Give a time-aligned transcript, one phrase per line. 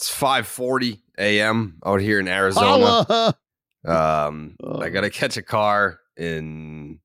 [0.00, 1.78] It's 5:40 a.m.
[1.84, 3.04] out here in Arizona.
[3.04, 3.36] Holla.
[3.84, 7.00] Um, I got to catch a car in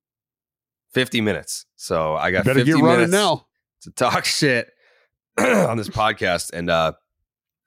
[0.93, 1.65] 50 minutes.
[1.75, 3.47] So I got Better 50 get running minutes now.
[3.81, 4.69] to talk shit
[5.37, 6.51] on this podcast.
[6.53, 6.93] And uh,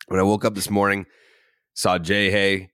[0.06, 1.04] when I woke up this morning,
[1.74, 2.70] saw Jay Hay,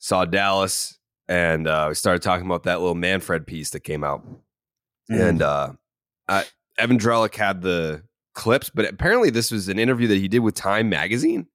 [0.00, 4.26] saw Dallas, and uh, we started talking about that little Manfred piece that came out.
[5.08, 5.28] Mm.
[5.28, 5.72] And uh,
[6.28, 6.42] uh,
[6.78, 8.02] Evan Drellich had the
[8.34, 11.46] clips, but apparently this was an interview that he did with Time Magazine.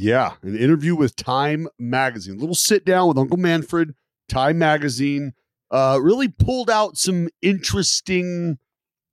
[0.00, 2.36] Yeah, an interview with Time Magazine.
[2.36, 3.96] A little sit down with Uncle Manfred,
[4.28, 5.32] Time Magazine.
[5.72, 8.58] Uh, really pulled out some interesting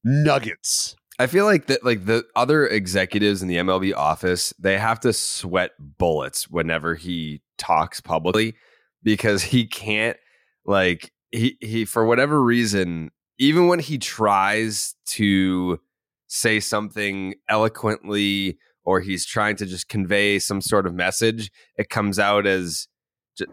[0.04, 0.96] nuggets.
[1.18, 5.12] I feel like that like the other executives in the MLB office, they have to
[5.12, 8.54] sweat bullets whenever he talks publicly
[9.02, 10.18] because he can't
[10.66, 15.80] like he he for whatever reason, even when he tries to
[16.28, 22.20] say something eloquently or he's trying to just convey some sort of message, it comes
[22.20, 22.88] out as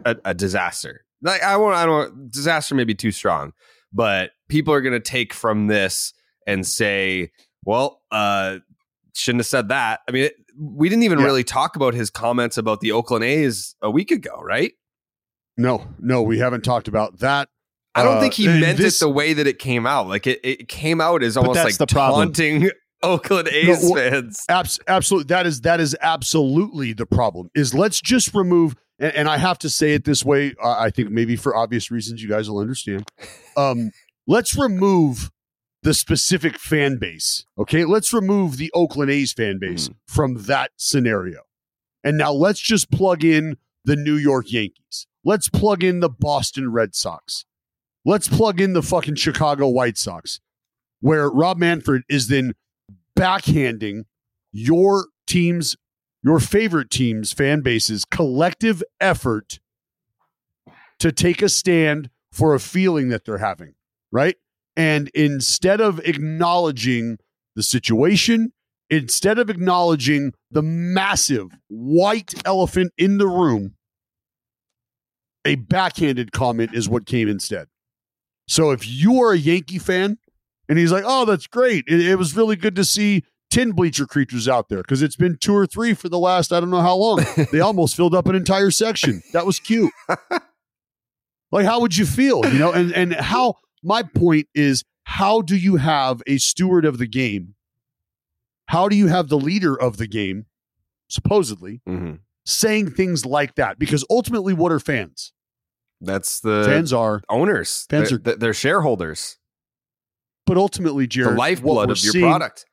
[0.05, 1.05] a disaster.
[1.23, 3.53] Like I want I don't disaster may be too strong,
[3.93, 6.13] but people are going to take from this
[6.47, 7.31] and say,
[7.65, 8.59] well, uh,
[9.15, 10.01] shouldn't have said that.
[10.09, 11.25] I mean, it, we didn't even Yeah.
[11.27, 14.73] really talk about his comments about the Oakland A's a week ago, right?
[15.57, 17.49] No, no, we haven't talked about that.
[17.95, 20.09] I don't Uh, think he meant this- it the way that it came out.
[20.09, 22.33] Like it, it came out as almost like the problem.
[23.13, 24.45] Oakland A's well, fans.
[24.49, 27.51] Abs- absolutely, that is that is absolutely the problem.
[27.55, 30.55] Is let's just remove, and, and I have to say it this way.
[30.63, 33.09] Uh, I think maybe for obvious reasons, you guys will understand.
[33.57, 33.91] Um,
[34.27, 35.31] let's remove
[35.83, 37.45] the specific fan base.
[37.59, 41.41] Okay, let's remove the Oakland A's fan base from that scenario,
[42.05, 45.07] and now let's just plug in the New York Yankees.
[45.25, 47.45] Let's plug in the Boston Red Sox.
[48.05, 50.41] Let's plug in the fucking Chicago White Sox,
[51.01, 52.55] where Rob Manfred is then
[53.19, 54.05] backhanding
[54.53, 55.77] your team's,
[56.23, 59.61] your favorite team's fan base's collective effort
[60.99, 63.75] to take a stand for a feeling that they're having,
[64.11, 64.37] right?
[64.77, 67.19] And instead of acknowledging
[67.57, 68.53] the situation,
[68.89, 73.75] instead of acknowledging the massive white elephant in the room,
[75.45, 77.67] a backhanded comment is what came instead.
[78.49, 80.19] So if you are a Yankee fan
[80.73, 81.85] and he's like, oh, that's great.
[81.87, 85.37] It, it was really good to see tin bleacher creatures out there because it's been
[85.37, 87.23] two or three for the last, I don't know how long.
[87.53, 89.23] they almost filled up an entire section.
[89.35, 89.93] That was cute.
[91.53, 92.41] like, how would you feel?
[92.47, 96.97] You know, and, and how, my point is, how do you have a steward of
[96.99, 97.55] the game?
[98.69, 100.47] How do you have the leader of the game,
[101.09, 102.21] supposedly, Mhm.
[102.47, 103.79] saying things like that?
[103.79, 105.33] Because ultimately, what are fans?
[106.01, 107.87] That's the fans are owners.
[107.91, 109.37] Fans they're, are- they're shareholders.
[110.47, 112.67] But ultimately, Jared, the lifeblood of your seeing- product.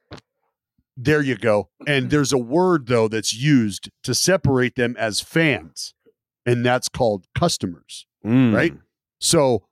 [1.02, 1.70] There you go.
[1.88, 5.94] And there's a word though that's used to separate them as fans,
[6.46, 8.54] and that's called customers, Mm.
[8.54, 8.74] right?
[9.22, 9.66] So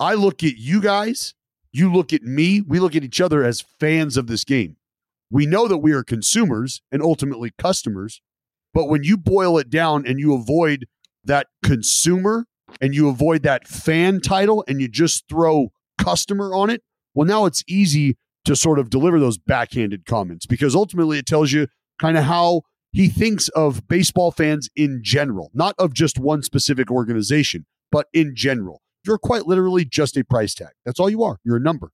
[0.00, 1.34] I look at you guys,
[1.72, 4.76] you look at me, we look at each other as fans of this game.
[5.30, 8.20] We know that we are consumers and ultimately customers,
[8.74, 10.86] but when you boil it down and you avoid
[11.22, 12.46] that consumer
[12.80, 16.82] and you avoid that fan title and you just throw customer on it,
[17.14, 21.52] well, now it's easy to sort of deliver those backhanded comments because ultimately it tells
[21.52, 22.62] you kind of how
[22.92, 28.34] he thinks of baseball fans in general, not of just one specific organization, but in
[28.34, 28.82] general.
[29.04, 30.72] You're quite literally just a price tag.
[30.84, 31.38] That's all you are.
[31.44, 31.92] You're a number.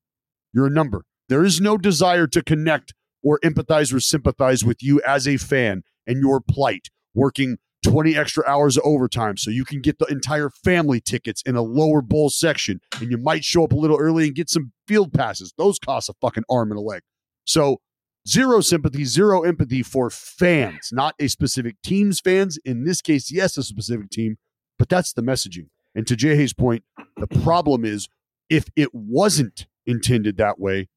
[0.52, 1.04] You're a number.
[1.28, 5.82] There is no desire to connect or empathize or sympathize with you as a fan
[6.06, 10.50] and your plight, working 20 extra hours of overtime so you can get the entire
[10.50, 14.26] family tickets in a lower bowl section and you might show up a little early
[14.26, 15.52] and get some field passes.
[15.56, 17.02] Those cost a fucking arm and a leg.
[17.44, 17.80] So,
[18.26, 22.58] zero sympathy, zero empathy for fans, not a specific team's fans.
[22.64, 24.36] In this case, yes, a specific team,
[24.78, 25.68] but that's the messaging.
[25.94, 26.82] And to Jay Hayes' point,
[27.16, 28.08] the problem is
[28.50, 30.88] if it wasn't intended that way,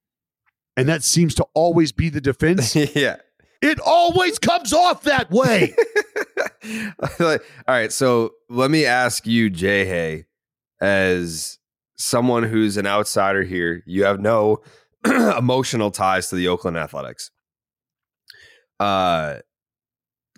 [0.76, 3.18] and that seems to always be the defense, yeah.
[3.62, 5.76] it always comes off that way.
[7.20, 7.38] All
[7.68, 10.26] right, so let me ask you, Jay Hay,
[10.82, 11.58] as
[11.98, 14.62] someone who's an outsider here, you have no
[15.06, 17.32] emotional ties to the Oakland Athletics.
[18.80, 19.40] Uh,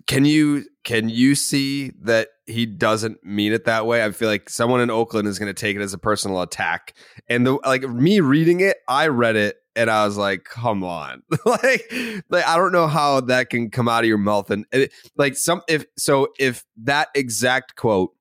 [0.06, 4.04] Can you can you see that he doesn't mean it that way?
[4.04, 6.94] I feel like someone in Oakland is going to take it as a personal attack.
[7.28, 11.22] And the like me reading it, I read it and I was like, "Come on!"
[11.46, 11.92] like,
[12.28, 14.50] like I don't know how that can come out of your mouth.
[14.50, 18.12] And it, like some if so, if that exact quote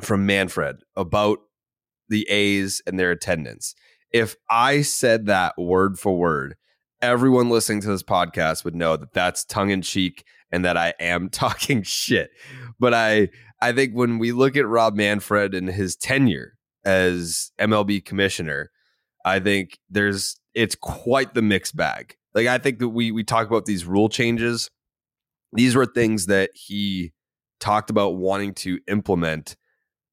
[0.00, 1.38] from Manfred about
[2.08, 3.74] the A's and their attendance,
[4.12, 6.56] if I said that word for word,
[7.02, 10.94] everyone listening to this podcast would know that that's tongue in cheek and that I
[11.00, 12.30] am talking shit.
[12.78, 13.28] But I
[13.60, 18.70] I think when we look at Rob Manfred and his tenure as MLB commissioner,
[19.24, 22.16] I think there's it's quite the mixed bag.
[22.34, 24.70] Like I think that we we talk about these rule changes.
[25.52, 27.12] These were things that he
[27.60, 29.56] talked about wanting to implement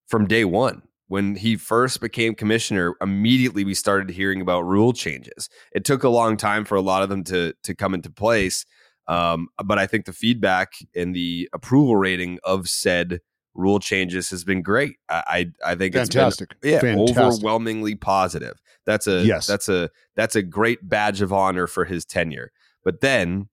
[0.07, 0.83] from day one.
[1.07, 5.49] When he first became commissioner, immediately we started hearing about rule changes.
[5.73, 8.65] It took a long time for a lot of them to to come into place,
[9.07, 13.19] um, but I think the feedback and the approval rating of said
[13.55, 14.97] rule changes has been great.
[15.09, 16.51] I I, I think fantastic.
[16.51, 17.17] it's been yeah fantastic.
[17.17, 18.59] overwhelmingly positive.
[18.85, 19.47] That's a Yes.
[19.47, 22.51] that's a that's a great badge of honor for his tenure.
[22.83, 23.49] But then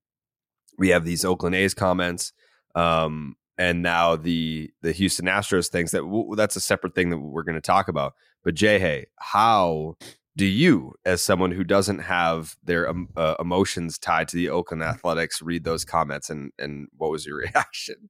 [0.78, 2.32] we have these Oakland A's comments,
[2.74, 5.90] um, and now the the Houston Astros things.
[5.90, 8.14] That w- that's a separate thing that we're going to talk about.
[8.42, 9.96] But Jay, hey, how
[10.36, 14.82] do you, as someone who doesn't have their um, uh, emotions tied to the Oakland
[14.82, 18.08] Athletics, read those comments and and what was your reaction?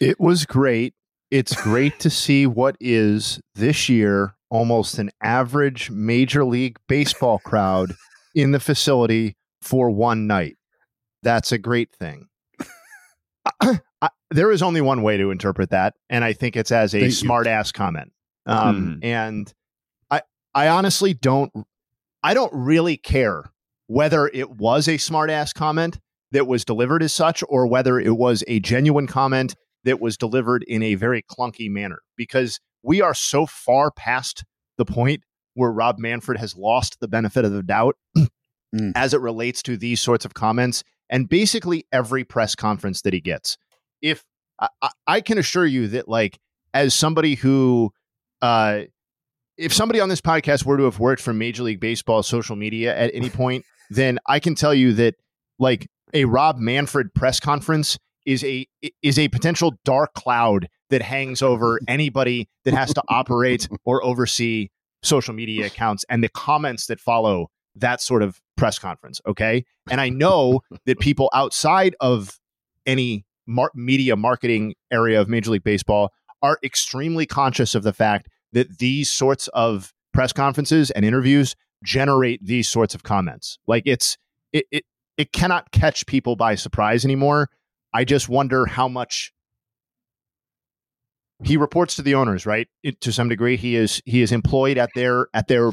[0.00, 0.94] It was great.
[1.30, 7.94] It's great to see what is this year almost an average Major League Baseball crowd
[8.34, 10.56] in the facility for one night.
[11.22, 12.28] That's a great thing.
[13.60, 17.00] I, there is only one way to interpret that, and I think it's as a
[17.00, 17.16] Thank you.
[17.16, 18.12] smart ass comment.
[18.44, 19.52] Um, And
[20.10, 20.22] I,
[20.54, 21.52] I honestly don't,
[22.22, 23.50] I don't really care
[23.88, 25.98] whether it was a smart ass comment
[26.32, 29.54] that was delivered as such, or whether it was a genuine comment
[29.86, 34.44] that was delivered in a very clunky manner, because we are so far past
[34.76, 35.22] the point
[35.54, 37.96] where Rob Manfred has lost the benefit of the doubt
[38.74, 38.92] Mm.
[38.96, 43.20] as it relates to these sorts of comments and basically every press conference that he
[43.20, 43.56] gets.
[44.02, 44.24] If
[44.60, 46.38] I, I- I can assure you that, like,
[46.74, 47.92] as somebody who,
[48.42, 48.80] uh,
[49.56, 52.94] if somebody on this podcast were to have worked for Major League Baseball social media
[52.94, 55.14] at any point, then I can tell you that,
[55.60, 58.66] like, a Rob Manfred press conference is a
[59.02, 64.68] is a potential dark cloud that hangs over anybody that has to operate or oversee
[65.02, 69.20] social media accounts and the comments that follow that sort of press conference.
[69.26, 69.64] Okay.
[69.90, 72.38] And I know that people outside of
[72.86, 76.12] any mar- media marketing area of Major League Baseball
[76.42, 82.44] are extremely conscious of the fact that these sorts of press conferences and interviews generate
[82.44, 83.58] these sorts of comments.
[83.66, 84.16] Like it's,
[84.52, 84.84] it, it,
[85.18, 87.50] it cannot catch people by surprise anymore.
[87.96, 89.32] I just wonder how much
[91.42, 92.68] he reports to the owners, right?
[92.82, 95.68] It- to some degree, he is he is employed at their at their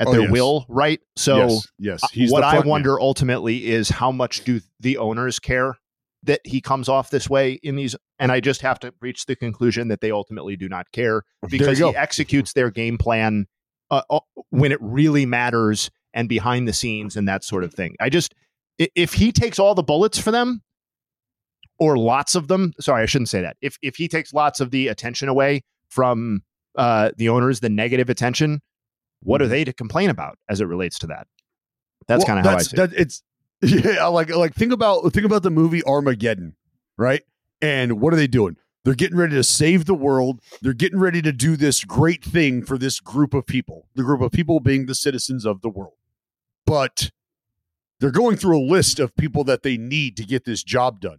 [0.00, 0.30] at Oh, their yes.
[0.30, 1.00] will, right?
[1.16, 2.04] So yes, yes.
[2.04, 2.70] uh, what I front man.
[2.70, 5.76] wonder ultimately is how much do the owners care
[6.24, 9.36] that he comes off this way in these and I just have to reach the
[9.36, 11.90] conclusion that they ultimately do not care because he go.
[11.92, 13.46] executes their game plan
[13.90, 14.20] uh, uh,
[14.50, 17.94] when it really matters and behind the scenes and that sort of thing.
[18.00, 18.34] I just
[18.78, 20.62] if he takes all the bullets for them
[21.78, 23.56] or lots of them, sorry, I shouldn't say that.
[23.60, 26.42] If if he takes lots of the attention away from
[26.76, 28.60] uh, the owners, the negative attention,
[29.22, 31.26] what are they to complain about as it relates to that?
[32.06, 32.76] That's Well, kind of how I see it.
[32.76, 33.22] that it's
[33.62, 36.54] yeah like like think about think about the movie Armageddon,
[36.96, 37.22] right?
[37.60, 38.56] And what are they doing?
[38.84, 40.40] They're getting ready to save the world.
[40.62, 43.88] They're getting ready to do this great thing for this group of people.
[43.94, 45.94] The group of people being the citizens of the world.
[46.64, 47.10] But
[48.00, 51.18] they're going through a list of people that they need to get this job done.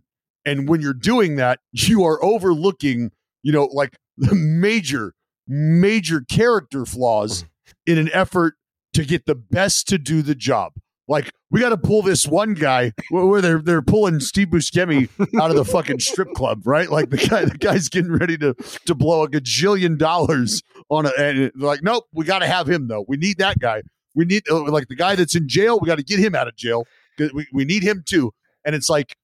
[0.50, 3.12] And when you're doing that, you are overlooking,
[3.44, 5.14] you know, like the major
[5.48, 7.46] major character flaws
[7.86, 8.56] in an effort
[8.94, 10.74] to get the best to do the job.
[11.08, 15.10] Like we got to pull this one guy where they're they're pulling Steve Buscemi
[15.42, 16.90] out of the fucking strip club, right?
[16.90, 21.12] Like the guy the guy's getting ready to to blow a gajillion dollars on a
[21.18, 23.06] and like nope, we got to have him though.
[23.08, 23.84] We need that guy.
[24.16, 25.80] We need uh, like the guy that's in jail.
[25.80, 26.86] We got to get him out of jail.
[27.18, 28.32] We we need him too.
[28.66, 29.16] And it's like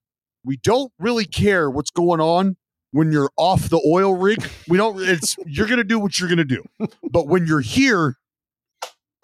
[0.46, 2.56] we don't really care what's going on
[2.92, 4.48] when you're off the oil rig.
[4.68, 4.98] We don't.
[5.02, 6.64] It's you're gonna do what you're gonna do.
[7.12, 8.16] But when you're here,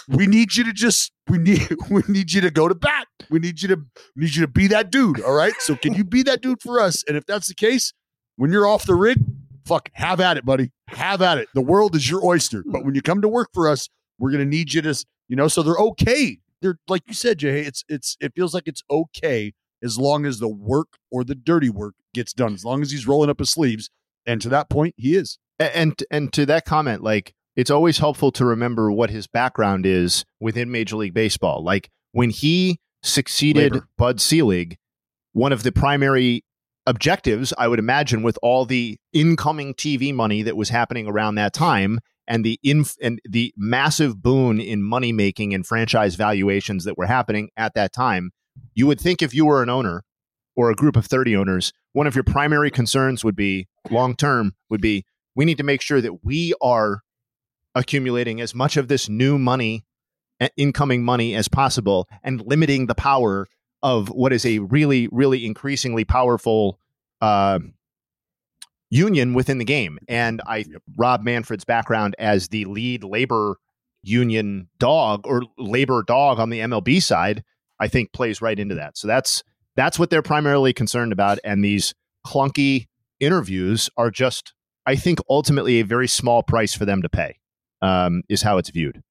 [0.10, 3.08] we need you to just we need we need you to go to bat.
[3.30, 3.82] We need you to
[4.16, 5.22] need you to be that dude.
[5.22, 5.54] All right.
[5.60, 7.04] So can you be that dude for us?
[7.08, 7.94] And if that's the case,
[8.36, 9.24] when you're off the rig,
[9.66, 10.72] fuck, have at it, buddy.
[10.88, 11.48] Have at it.
[11.54, 12.64] The world is your oyster.
[12.66, 13.88] But when you come to work for us,
[14.20, 15.48] we're gonna need you to, you know.
[15.48, 16.40] So they're okay.
[16.62, 17.62] They're like you said, Jay.
[17.62, 21.70] It's it's it feels like it's okay as long as the work or the dirty
[21.70, 23.90] work gets done, as long as he's rolling up his sleeves.
[24.26, 25.38] And to that point, he is.
[25.60, 30.26] And and to that comment, like it's always helpful to remember what his background is
[30.40, 31.64] within Major League Baseball.
[31.64, 33.88] Like when he succeeded Labor.
[33.98, 34.78] Bud Selig,
[35.34, 36.44] one of the primary
[36.86, 41.54] objectives, I would imagine, with all the incoming TV money that was happening around that
[41.54, 46.98] time and the inf- and the massive boon in money making and franchise valuations that
[46.98, 48.32] were happening at that time,
[48.74, 50.04] you would think if you were an owner
[50.56, 54.54] or a group of 30 owners, one of your primary concerns would be long term
[54.70, 57.02] would be we need to make sure that we are
[57.76, 59.86] accumulating as much of this new money
[60.40, 63.48] uh, incoming money as possible and limiting the power
[63.84, 66.80] of what is a really really increasingly powerful
[67.22, 67.60] uh,
[68.90, 70.00] union within the game.
[70.08, 70.66] And i
[70.98, 73.58] rob manfred's background as the lead labor
[74.04, 77.44] union dog or labor dog on the mlb side
[77.82, 78.98] i think plays right into that.
[78.98, 79.44] So that's
[79.76, 81.94] that's what they're primarily concerned about and these
[82.26, 82.88] clunky
[83.20, 84.54] interviews are just
[84.86, 87.38] i think ultimately a very small price for them to pay
[87.82, 89.02] um, is how it's viewed.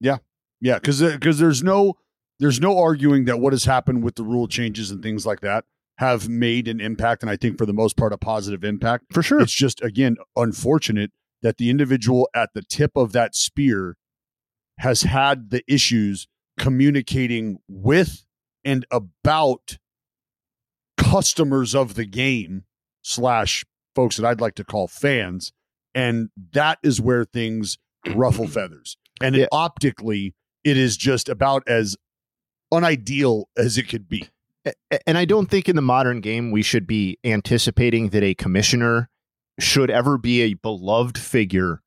[0.00, 0.18] Yeah,
[0.60, 1.94] yeah, because because there's no
[2.38, 5.64] there's no arguing that what has happened with the rule changes and things like that
[5.98, 9.12] have made an impact, and I think for the most part a positive impact.
[9.12, 9.40] for sure.
[9.40, 11.10] It's just again unfortunate
[11.42, 13.96] that the individual at the tip of that spear
[14.78, 16.26] has had the issues
[16.58, 18.24] communicating with
[18.64, 19.78] and about
[20.96, 22.64] customers of the game
[23.02, 25.52] slash folks that I'd like to call fans,
[25.94, 27.78] and that is where things
[28.14, 28.96] ruffle feathers.
[29.20, 29.44] And Yeah.
[29.44, 31.96] it, optically, it is just about as
[32.72, 34.28] unideal as it could be.
[35.06, 39.10] And I don't think in the modern game we should be anticipating that a commissioner
[39.58, 41.81] should ever be a beloved figure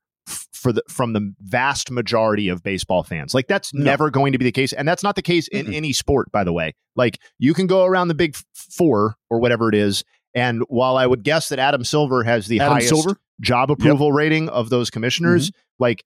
[0.66, 3.34] for the from the vast majority of baseball fans.
[3.34, 3.84] Like that's No.
[3.84, 5.74] never going to be the case, and that's not the case in Mm-mm.
[5.76, 6.74] any sport, by the way.
[6.96, 10.02] Like you can go around the big four or whatever it is,
[10.34, 14.10] and while I would guess that Adam Silver has the Adam highest Silver, job approval
[14.10, 15.60] rating of those commissioners, mm-hmm.
[15.78, 16.04] like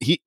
[0.00, 0.20] he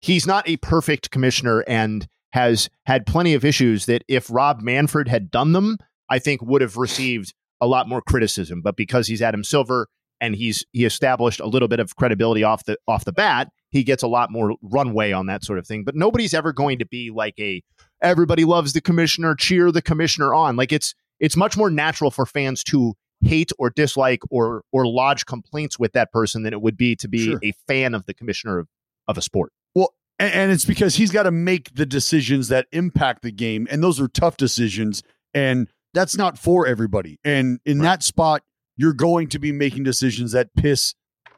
[0.00, 5.08] he's not a perfect commissioner and has had plenty of issues that if Rob Manfred
[5.08, 5.76] had done them,
[6.08, 8.62] I think would have received a lot more criticism.
[8.62, 9.88] But because he's Adam Silver
[10.22, 13.82] and he's he established a little bit of credibility off the off the bat, he
[13.82, 15.84] gets a lot more runway on that sort of thing.
[15.84, 17.62] But nobody's ever going to be like a
[18.00, 20.56] everybody loves the commissioner, cheer the commissioner on.
[20.56, 25.26] Like it's it's much more natural for fans to hate or dislike or or lodge
[25.26, 27.40] complaints with that person than it would be to be Sure.
[27.42, 28.68] a fan of the commissioner of,
[29.08, 29.52] of a sport.
[29.74, 33.82] and, and it's because he's got to make the decisions that impact the game, and
[33.82, 35.02] those are tough decisions,
[35.34, 37.18] and that's not for everybody.
[37.24, 38.42] And in that spot,
[38.82, 40.94] you're going to be making decisions that piss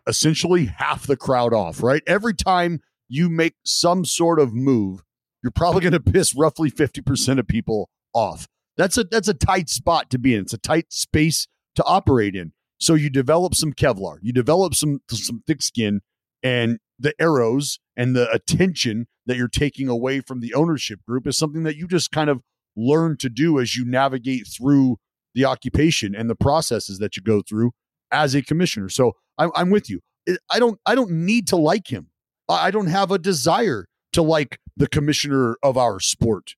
[0.06, 1.82] essentially half the crowd off.
[1.82, 2.02] Right?
[2.06, 5.04] Every time you make some sort of move,
[5.42, 8.48] you're probably going to piss roughly fifty percent of people off.
[8.78, 10.40] That's a that's a tight spot to be in.
[10.40, 12.52] It's a tight space to operate in.
[12.78, 16.00] So you develop some Kevlar, you develop some some thick skin,
[16.42, 21.36] and the arrows and the attention that you're taking away from the ownership group is
[21.36, 22.40] something that you just kind of
[22.74, 24.96] learn to do as you navigate through
[25.34, 27.72] the occupation and the processes that you go through
[28.12, 28.88] as a commissioner.
[28.88, 30.00] So I'm, I'm with you.
[30.50, 32.08] I- don't I don't need to like him.
[32.48, 36.54] I I don't have a desire to like the commissioner of our sport.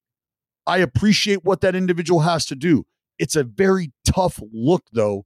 [0.66, 2.84] I appreciate what that individual has to do.
[3.18, 5.24] It's a very tough look though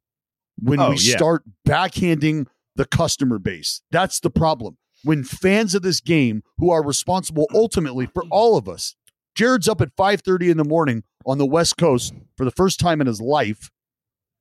[0.62, 1.16] when Oh, we yeah.
[1.16, 3.83] start backhanding the customer base.
[3.90, 4.76] That's the problem.
[5.02, 8.95] When fans of this game who are responsible ultimately for all of us.
[9.35, 13.00] Jared's up at 5:30 in the morning on the West Coast for the first time
[13.00, 13.71] in his life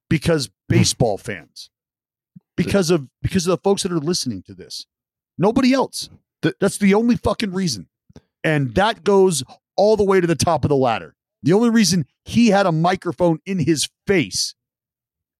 [0.10, 0.52] because hmm.
[0.76, 1.70] baseball fans.
[2.56, 4.86] Because of because of the folks that are listening to this.
[5.38, 6.10] Nobody else.
[6.42, 7.88] That's the only fucking reason.
[8.44, 9.44] And that goes
[9.78, 11.16] all the way to the top of the ladder.
[11.42, 14.56] The only reason he had a microphone in his face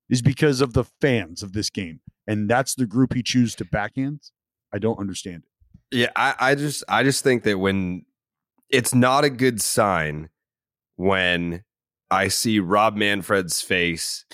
[0.10, 2.00] is because of the fans of this game.
[2.26, 4.22] And that's the group he chooses to backhand.
[4.74, 5.98] I don't understand it.
[5.98, 8.06] Yeah, I, I just I just think that when
[8.70, 10.30] it's not a good sign
[11.00, 11.64] when
[12.12, 14.26] I see Rob Manfred's face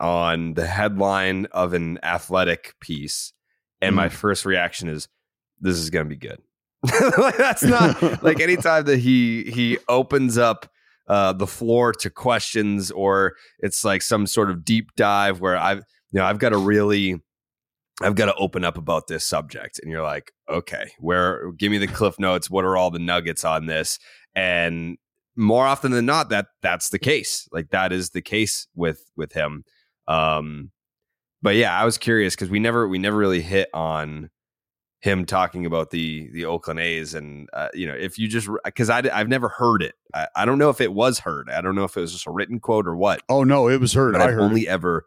[0.00, 3.32] on the headline of an athletic piece,
[3.80, 5.08] and my first reaction is,
[5.60, 6.40] "This is going to be good."
[7.18, 10.68] like that's not like anytime that he he opens up
[11.06, 15.84] uh, the floor to questions, or it's like some sort of deep dive where I've
[16.10, 17.20] you know I've got to really
[18.02, 19.78] I've got to open up about this subject.
[19.80, 22.50] And you're like, okay, where give me the cliff notes.
[22.50, 24.00] What are all the nuggets on this?
[24.34, 24.98] And
[25.38, 27.48] more often than not, that that's the case.
[27.52, 29.64] Like that is the case with with him.
[30.08, 30.72] Um,
[31.40, 34.30] but yeah, I was curious because we never we never really hit on
[35.00, 38.90] him talking about the the Oakland A's, and uh, you know, if you just because
[38.90, 41.48] I I've never heard it, I, I, don't know if it was heard.
[41.48, 43.22] I don't know if it was just a written quote or what.
[43.28, 44.14] Oh no, it was heard.
[44.14, 44.68] But I heard only it.
[44.68, 45.04] ever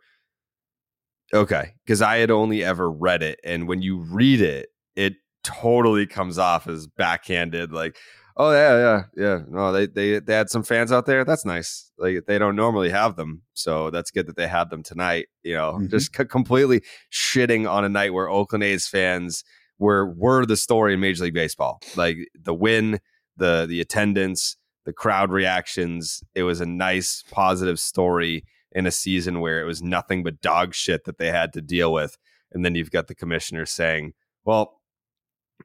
[1.33, 6.07] okay because I had only ever read it, and when you read it, it totally
[6.07, 7.97] comes off as backhanded, like.
[8.37, 9.39] Oh yeah, yeah, yeah.
[9.47, 11.23] No, they they they had some fans out there.
[11.25, 11.91] That's nice.
[11.97, 15.27] Like they don't normally have them, so that's good that they had them tonight.
[15.43, 15.89] You know, Mhm.
[15.89, 19.43] just c- completely shitting on a night where Oakland A's fans
[19.79, 21.79] were were the story in Major League Baseball.
[21.95, 22.99] Like the win,
[23.37, 26.23] the the attendance, the crowd reactions.
[26.35, 30.73] It was a nice, positive story in a season where it was nothing but dog
[30.73, 32.17] shit that they had to deal with.
[32.53, 34.13] And then you've got the commissioner saying,
[34.45, 34.77] "Well."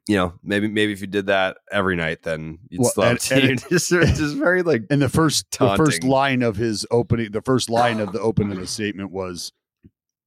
[0.07, 3.31] You know, maybe maybe if you did that every night, then you'd Well, still and-
[3.31, 7.41] and just, just very like And the first the first line of his opening the
[7.41, 9.51] first line of the opening of the statement was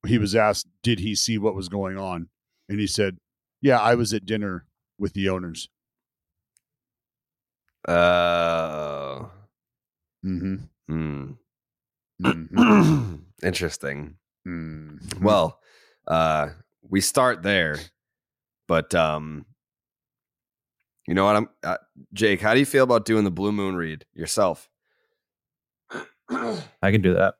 [0.06, 2.28] he was asked, Did he see what was going on?
[2.68, 3.18] And he said,
[3.62, 4.66] Yeah, I was at dinner
[4.98, 5.68] with the owners.
[7.88, 9.24] uh
[10.22, 10.56] hmm.
[10.90, 11.32] mm-hmm.
[13.42, 14.16] interesting.
[14.46, 15.24] mm-hmm.
[15.24, 15.58] Well,
[16.06, 16.48] uh,
[16.82, 17.78] we start there,
[18.68, 19.46] but um,
[21.10, 21.34] you know what?
[21.34, 21.76] I'm uh,
[22.12, 22.40] Jake.
[22.40, 24.70] How do you feel about doing the Blue Moon read yourself?
[26.30, 27.34] I can do that.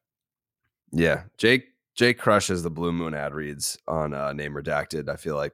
[0.90, 1.66] Yeah, Jake.
[1.94, 5.08] Jake crushes the Blue Moon ad reads on uh, Name Redacted.
[5.08, 5.52] I feel like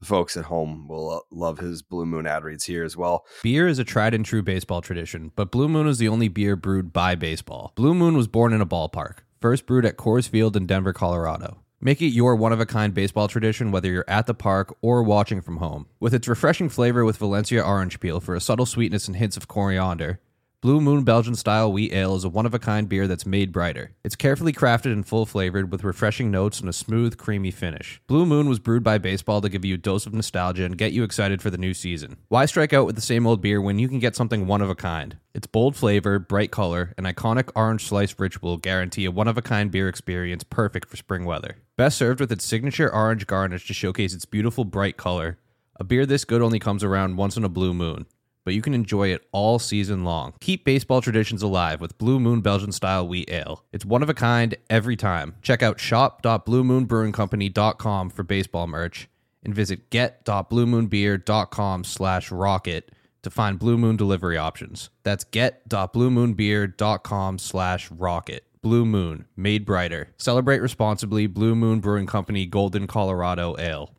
[0.00, 3.24] the folks at home will uh, love his Blue Moon ad reads here as well.
[3.44, 6.56] Beer is a tried and true baseball tradition, but Blue Moon is the only beer
[6.56, 7.72] brewed by baseball.
[7.76, 11.63] Blue Moon was born in a ballpark, first brewed at Coors Field in Denver, Colorado.
[11.84, 15.02] Make it your one of a kind baseball tradition whether you're at the park or
[15.02, 15.86] watching from home.
[16.00, 19.48] With its refreshing flavor with Valencia orange peel for a subtle sweetness and hints of
[19.48, 20.18] coriander,
[20.64, 23.52] Blue Moon Belgian style wheat ale is a one of a kind beer that's made
[23.52, 23.92] brighter.
[24.02, 28.00] It's carefully crafted and full flavored with refreshing notes and a smooth, creamy finish.
[28.06, 30.92] Blue Moon was brewed by baseball to give you a dose of nostalgia and get
[30.92, 32.16] you excited for the new season.
[32.28, 34.70] Why strike out with the same old beer when you can get something one of
[34.70, 35.18] a kind?
[35.34, 39.42] Its bold flavor, bright color, and iconic orange slice ritual guarantee a one of a
[39.42, 41.58] kind beer experience perfect for spring weather.
[41.76, 45.36] Best served with its signature orange garnish to showcase its beautiful bright color.
[45.76, 48.06] A beer this good only comes around once in a blue moon
[48.44, 50.34] but you can enjoy it all season long.
[50.40, 53.64] Keep baseball traditions alive with Blue Moon Belgian style wheat ale.
[53.72, 55.34] It's one of a kind every time.
[55.42, 59.08] Check out shop.bluemoonbrewingcompany.com for baseball merch
[59.42, 62.90] and visit get.bluemoonbeer.com slash rocket
[63.22, 64.90] to find Blue Moon delivery options.
[65.02, 68.44] That's get.bluemoonbeer.com slash rocket.
[68.62, 70.14] Blue Moon, made brighter.
[70.16, 71.26] Celebrate responsibly.
[71.26, 73.90] Blue Moon Brewing Company, Golden, Colorado Ale.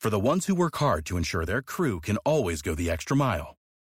[0.00, 3.16] For the ones who work hard to ensure their crew can always go the extra
[3.16, 3.55] mile,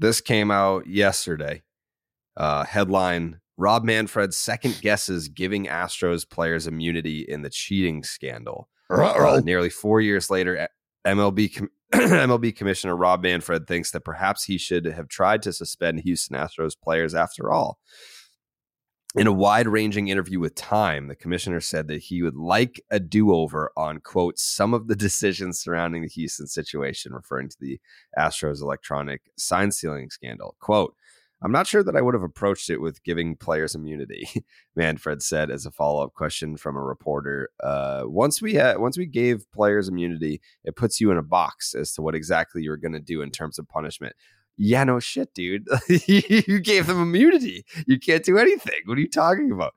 [0.00, 1.62] this came out yesterday.
[2.36, 8.68] Uh, headline: Rob Manfred second guesses giving Astros players immunity in the cheating scandal.
[9.36, 10.68] Uh, nearly four years later,
[11.06, 16.00] MLB com- MLB Commissioner Rob Manfred thinks that perhaps he should have tried to suspend
[16.00, 17.78] Houston Astros players after all.
[19.16, 23.00] In a wide ranging interview with Time, the commissioner said that he would like a
[23.00, 27.80] do over on, quote, some of the decisions surrounding the Houston situation, referring to the
[28.16, 30.54] Astros electronic sign stealing scandal.
[30.60, 30.94] Quote,
[31.42, 34.28] I'm not sure that I would have approached it with giving players immunity,
[34.76, 37.48] Manfred said as a follow up question from a reporter.
[37.58, 41.74] Uh, once we had, once we gave players immunity, it puts you in a box
[41.74, 44.14] as to what exactly you're going to do in terms of punishment.
[44.56, 45.66] Yeah, no shit, dude.
[46.06, 47.64] you gave them immunity.
[47.86, 48.80] You can't do anything.
[48.84, 49.74] What are you talking about?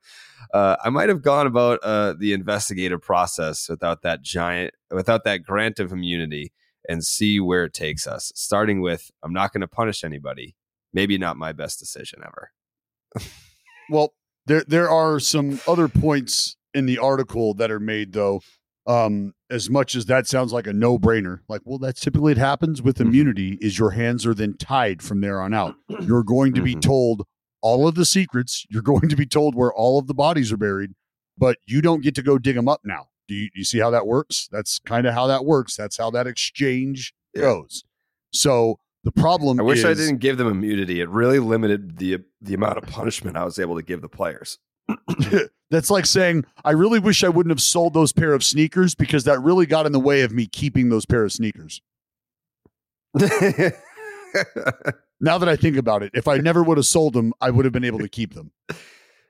[0.54, 5.44] Uh, I might have gone about uh, the investigative process without that giant, without that
[5.44, 6.52] grant of immunity,
[6.90, 8.32] and see where it takes us.
[8.36, 10.56] Starting with, I'm not going to punish anybody.
[10.94, 12.52] Maybe not my best decision ever.
[13.90, 14.14] well,
[14.46, 18.42] there there are some other points in the article that are made though.
[18.86, 22.38] Um, as much as that sounds like a no brainer, like, well, that's typically it
[22.38, 25.76] happens with immunity is your hands are then tied from there on out.
[26.02, 27.26] You're going to be told
[27.62, 28.66] all of the secrets.
[28.70, 30.92] You're going to be told where all of the bodies are buried,
[31.38, 33.08] but you don't get to go dig them up now.
[33.30, 34.50] Do you, do you see how that works?
[34.52, 35.78] That's kind of how that works.
[35.78, 37.86] That's how that exchange goes.
[38.34, 41.00] So the problem I wish is, I didn't give them immunity.
[41.00, 44.60] It really limited the the amount of punishment I was able to give the players.
[45.72, 49.24] That's like saying, I really wish I wouldn't have sold those pair of sneakers because
[49.24, 51.82] that really got in the way of me keeping those pair of sneakers.
[55.20, 57.66] now that I think about it, if I never would have sold them, I would
[57.66, 58.52] have been able to keep them.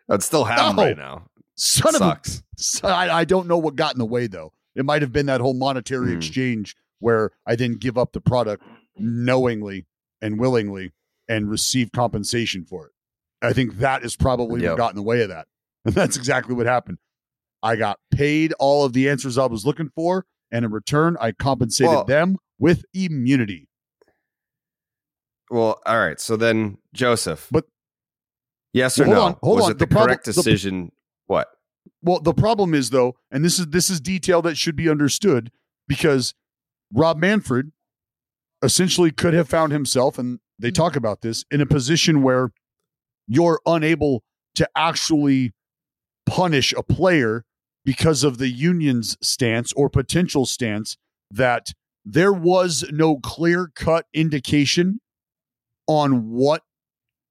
[0.09, 1.27] I'd still have them right now.
[1.55, 2.43] Son Sucks.
[2.83, 4.53] of a, I, I don't know what got in the way though.
[4.75, 6.17] It might have been that whole monetary Hmm.
[6.17, 8.63] exchange where I didn't give up the product
[8.97, 9.85] knowingly
[10.21, 10.91] and willingly
[11.29, 12.91] and receive compensation for it.
[13.41, 14.71] I think that is probably Yep.
[14.71, 15.47] what got in the way of that.
[15.85, 16.97] And that's exactly what happened.
[17.61, 21.31] I got paid all of the answers I was looking for, and in return, I
[21.33, 23.67] compensated Well- them with immunity.
[25.49, 26.19] Well, all right.
[26.19, 27.47] So then, Joseph.
[27.51, 27.65] But-
[28.73, 29.19] yes or Well, no?
[29.21, 29.71] hold on, hold was on.
[29.71, 30.91] it the, The problem- correct the- decision?
[31.27, 31.47] what?
[32.01, 35.51] Well, the problem is though, and this is this is detail that should be understood
[35.87, 36.33] because
[36.93, 37.71] Rob Manfred
[38.61, 42.51] essentially could have found himself, and they talk about this, in a position where
[43.27, 44.23] you're unable
[44.55, 45.51] to actually
[46.25, 47.45] punish a player
[47.85, 50.97] because of the union's stance or potential stance
[51.29, 51.73] that
[52.05, 54.99] there was no clear cut indication
[55.87, 56.63] on what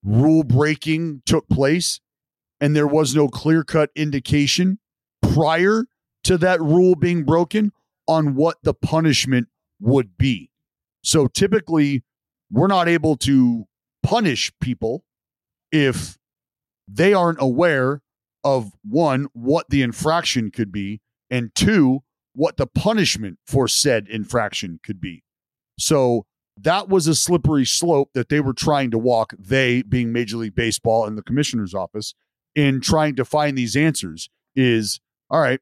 [0.05, 2.00] rule breaking took place
[2.61, 4.78] and there was no clear cut indication
[5.22, 5.85] prior
[6.24, 7.72] to that rule being broken
[8.07, 9.48] on what the punishment
[9.81, 10.50] would be.
[11.02, 12.05] So typically,
[12.50, 13.64] we're not able to
[14.02, 15.05] punish people
[15.70, 16.18] if
[16.87, 18.01] they aren't aware
[18.44, 21.00] of one, what the infraction could be,
[21.31, 22.00] and two,
[22.35, 25.22] what the punishment for said infraction could be.
[25.78, 26.26] So
[26.61, 30.55] that was a slippery slope that they were trying to walk, they being Major League
[30.55, 32.14] Baseball and the commissioner's office,
[32.55, 35.00] in trying to find these answers is
[35.31, 35.61] all right,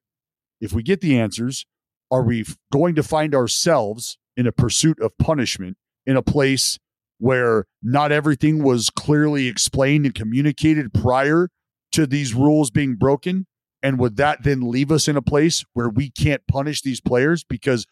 [0.61, 1.65] if we get the answers,
[2.11, 6.79] are we going to find ourselves in a pursuit of punishment in a place
[7.19, 11.51] where not everything was clearly explained and communicated prior
[11.93, 13.47] to these rules being broken?
[13.83, 17.45] And would that then leave us in a place where we can't punish these players
[17.45, 17.87] because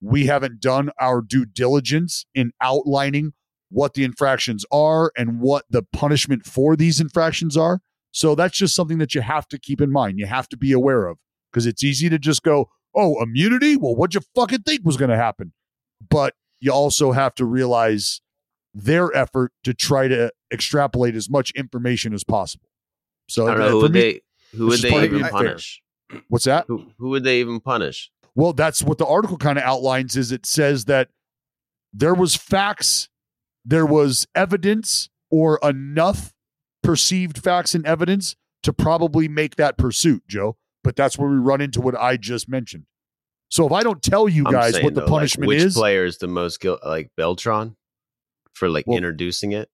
[0.00, 3.32] we haven't done our due diligence in outlining
[3.70, 7.80] what the infractions are and what the punishment for these infractions are?
[8.12, 10.18] So that's just something that you have to keep in mind.
[10.18, 11.18] You have to be aware of
[11.50, 13.76] because it's easy to just go, oh, immunity?
[13.76, 15.52] Well, what'd you fucking think was going to happen?
[16.06, 18.20] But you also have to realize
[18.74, 22.69] their effort to try to extrapolate as much information as possible.
[23.30, 24.20] So I don't know who would me- they
[24.56, 25.30] who would they even being fair.
[25.30, 25.82] punish?
[26.28, 26.64] What's that?
[26.68, 28.10] Who who would they even punish?
[28.34, 31.08] Well, that's what the article kind of outlines is it says that
[31.92, 33.08] there was facts,
[33.64, 36.32] there was evidence or enough
[36.82, 40.56] perceived facts and evidence to probably make that pursuit, Joe.
[40.82, 42.84] But that's where we run into what I just mentioned.
[43.48, 45.74] So if I don't tell you I'm guys what the though, like, punishment which is,
[45.74, 47.76] player is the most guilt, like Beltran,
[48.54, 49.68] for like Well- introducing it?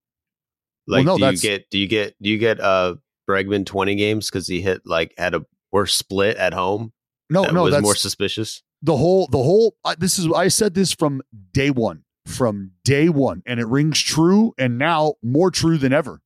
[0.88, 2.94] Well, Like, no, do you get do you get do you get uh
[3.28, 6.92] Bregman twenty games because he hit like had a worse split at home?
[7.30, 8.62] no, that no, was that's more suspicious.
[8.82, 13.08] the whole the whole I, this is I said this from day one, from day
[13.08, 16.20] one, and it rings true, and now more true than ever.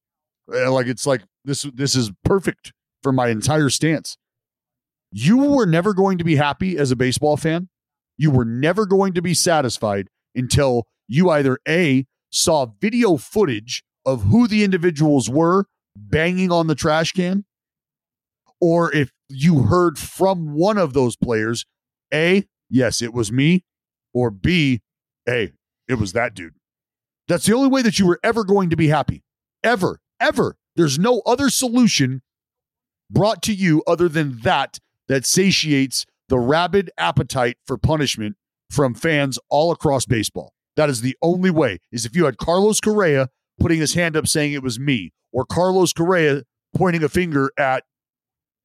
[0.52, 4.18] Uh, Like it's like this this is perfect for my entire stance.
[5.12, 7.68] You were never going to be happy as a baseball fan.
[8.16, 14.24] You were never going to be satisfied until you either a saw video footage of
[14.24, 15.64] who the individuals were
[15.96, 17.44] banging on the trash can,
[18.61, 21.64] or if you heard from one of those players
[22.12, 23.64] a, yes, it was me,
[24.12, 24.83] or B,
[25.26, 25.53] hey,
[25.88, 26.55] it was that dude.
[27.29, 29.22] That's the only way that you were ever going to be happy.
[29.62, 30.57] Ever, ever.
[30.76, 32.22] There's no other solution
[33.11, 38.37] brought to you other than that that satiates the rabid appetite for punishment
[38.70, 40.55] from fans all across baseball.
[40.76, 41.79] That is the only way.
[41.90, 45.44] Is if you had Carlos Correa putting his hand up saying it was me, or
[45.44, 46.42] Carlos Correa
[46.76, 47.84] pointing a finger at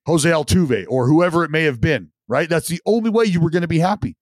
[0.06, 2.49] Jose Altuve or whoever it may have been, right?
[2.49, 4.17] That's the only way you were going to be happy.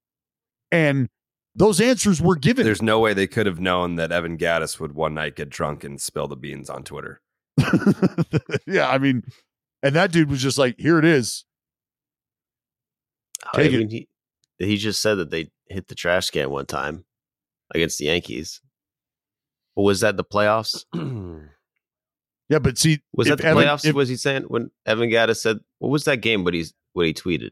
[0.71, 1.10] And
[1.56, 2.65] those answers were given.
[2.65, 5.84] There's no way they could have known that Evan Gattis would one night get drunk
[5.84, 7.21] and spill the beans on Twitter.
[8.65, 9.23] yeah, I mean,
[9.84, 11.45] and that dude was just like, here it is.
[13.45, 13.91] Oh, I Take it.
[13.91, 14.08] he
[14.58, 17.06] he just said that they hit the trash can one time
[17.75, 18.62] against the Yankees.
[19.75, 20.86] But was that the playoffs?
[22.54, 23.86] Yeah, but see, Was if that the Evan- playoffs?
[23.86, 26.44] if- was he saying when Evan Gattis said what was that game?
[26.44, 27.52] What he's what he tweeted?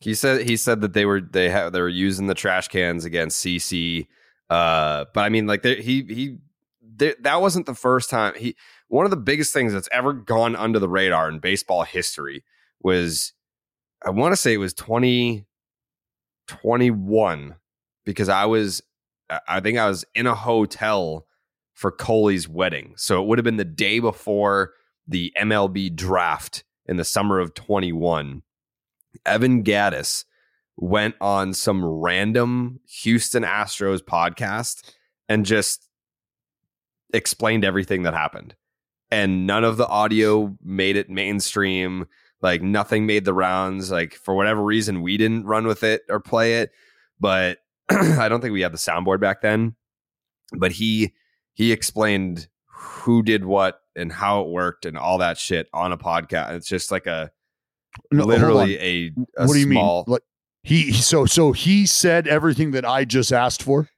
[0.00, 3.04] He said he said that they were they ha- they were using the trash cans
[3.04, 4.06] against CC.
[4.50, 6.38] Uh, but I mean, like they, he he
[6.82, 8.56] there, that wasn't the first time he.
[8.88, 12.44] One of the biggest things that's ever gone under the radar in baseball history
[12.82, 13.32] was
[14.04, 15.46] I want to say it was twenty
[16.46, 17.56] twenty one
[18.04, 18.82] because I was
[19.30, 21.26] I- I think I was in a hotel
[21.74, 24.72] for Coley's wedding, so it would have been the day before
[25.06, 28.42] the MLB draft in the summer of 21,
[29.26, 30.24] Evan Gattis
[30.76, 34.92] went on some random Houston Astros podcast
[35.28, 35.88] and just
[37.12, 38.54] explained everything that happened.
[39.10, 42.06] And none of the audio made it mainstream.
[42.42, 43.90] Like nothing made the rounds.
[43.90, 46.72] Like for whatever reason, we didn't run with it or play it.
[47.20, 47.58] But
[47.90, 49.76] I don't think we had the soundboard back then.
[50.52, 51.14] But he
[51.54, 55.98] he explained who did what and how it worked and all that shit on a
[55.98, 56.52] podcast.
[56.54, 57.30] It's just like a
[58.10, 60.12] No, literally a, a what do you small mean?
[60.14, 60.22] Like
[60.62, 63.88] he so so he said everything that I just asked for.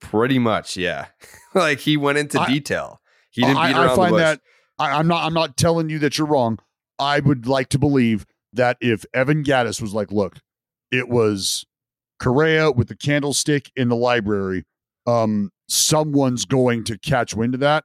[0.00, 1.06] pretty much, yeah.
[1.54, 3.00] like he went into I- detail.
[3.30, 4.20] He didn't I, beat I around find the bush.
[4.20, 4.40] that
[4.78, 6.58] I, I'm not I'm not telling you that you're wrong.
[6.98, 10.36] I would like to believe that if Evan Gattis was like, look,
[10.90, 11.64] it was
[12.18, 14.64] Correa with the candlestick in the library,
[15.08, 17.84] um, someone's going to catch wind of that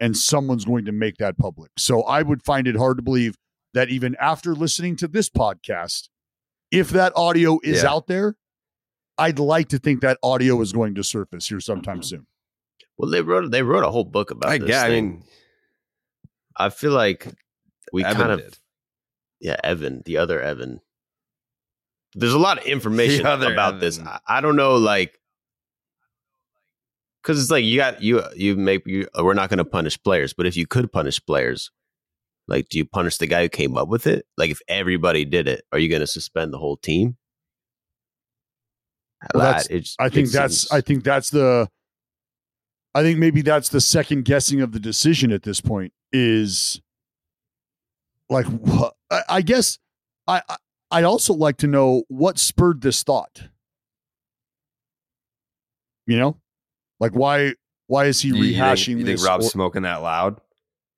[0.00, 1.70] and someone's going to make that public.
[1.78, 3.36] So I would find it hard to believe
[3.74, 6.08] that even after listening to this podcast,
[6.70, 7.90] if that audio is Yeah.
[7.90, 8.36] out there,
[9.16, 12.26] I'd like to think that audio is going to surface here sometime soon.
[12.96, 14.68] Well, they wrote they wrote a whole book about I this.
[14.68, 14.84] get.
[14.84, 15.10] I thing.
[15.10, 15.22] mean,
[16.56, 17.26] I feel like
[17.92, 18.58] we Evan kind of did.
[19.40, 20.80] yeah, Evan, the other Evan.
[22.14, 23.98] There's a lot of information The other about this.
[23.98, 25.17] I, I don't know, like,
[27.28, 29.06] because it's like you got you you make you.
[29.18, 31.70] We're not going to punish players, but if you could punish players,
[32.46, 34.24] like, do you punish the guy who came up with it?
[34.38, 37.18] Like, if everybody did it, are you going to suspend the whole team?
[39.34, 41.68] Well, That- that's- it's- I think that's seems- I think that's the
[42.94, 46.80] I think maybe that's the second guessing of the decision at this point is
[48.30, 48.92] like wha-
[49.28, 49.78] I, guess
[50.26, 50.56] I, I
[50.90, 53.42] I'd also like to know what spurred this thought.
[56.06, 56.40] You know?
[57.00, 57.54] Like why
[57.86, 59.24] why is he You- you think- rehashing you think this?
[59.24, 60.40] Rob's or- smoking that loud?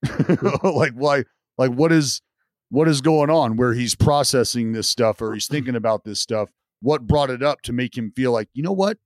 [0.62, 1.24] like why
[1.58, 2.22] like what is
[2.70, 6.50] what is going on where he's processing this stuff or he's thinking about this stuff
[6.80, 8.96] what brought it up to make him feel like you know what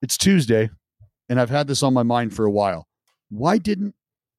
[0.00, 0.70] it's tuesday
[1.28, 2.86] and i've had this on my mind for a while
[3.28, 3.94] why didn't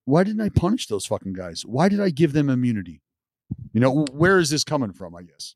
[0.06, 3.02] why didn't i punish those fucking guys why did i give them immunity
[3.72, 5.54] you know where is this coming from i guess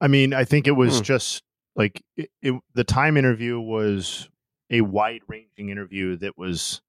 [0.00, 1.02] I mean, I think it was Hmm.
[1.04, 1.42] just
[1.74, 4.28] like it, it, the time interview was
[4.70, 6.80] a wide ranging interview that was,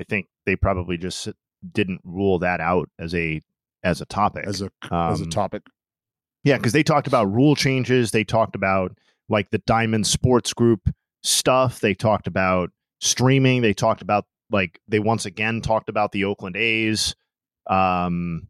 [0.00, 1.28] I think they probably just
[1.72, 3.40] didn't rule that out as a
[3.82, 5.62] as a topic as a as a Um, topic
[6.42, 8.10] Yeah, because they talked about rule changes.
[8.10, 8.96] They talked about
[9.28, 10.90] like the Diamond Sports Group
[11.22, 11.80] stuff.
[11.80, 13.62] They talked about streaming.
[13.62, 17.14] They talked about like they once again talked about the Oakland A's,
[17.68, 18.48] um,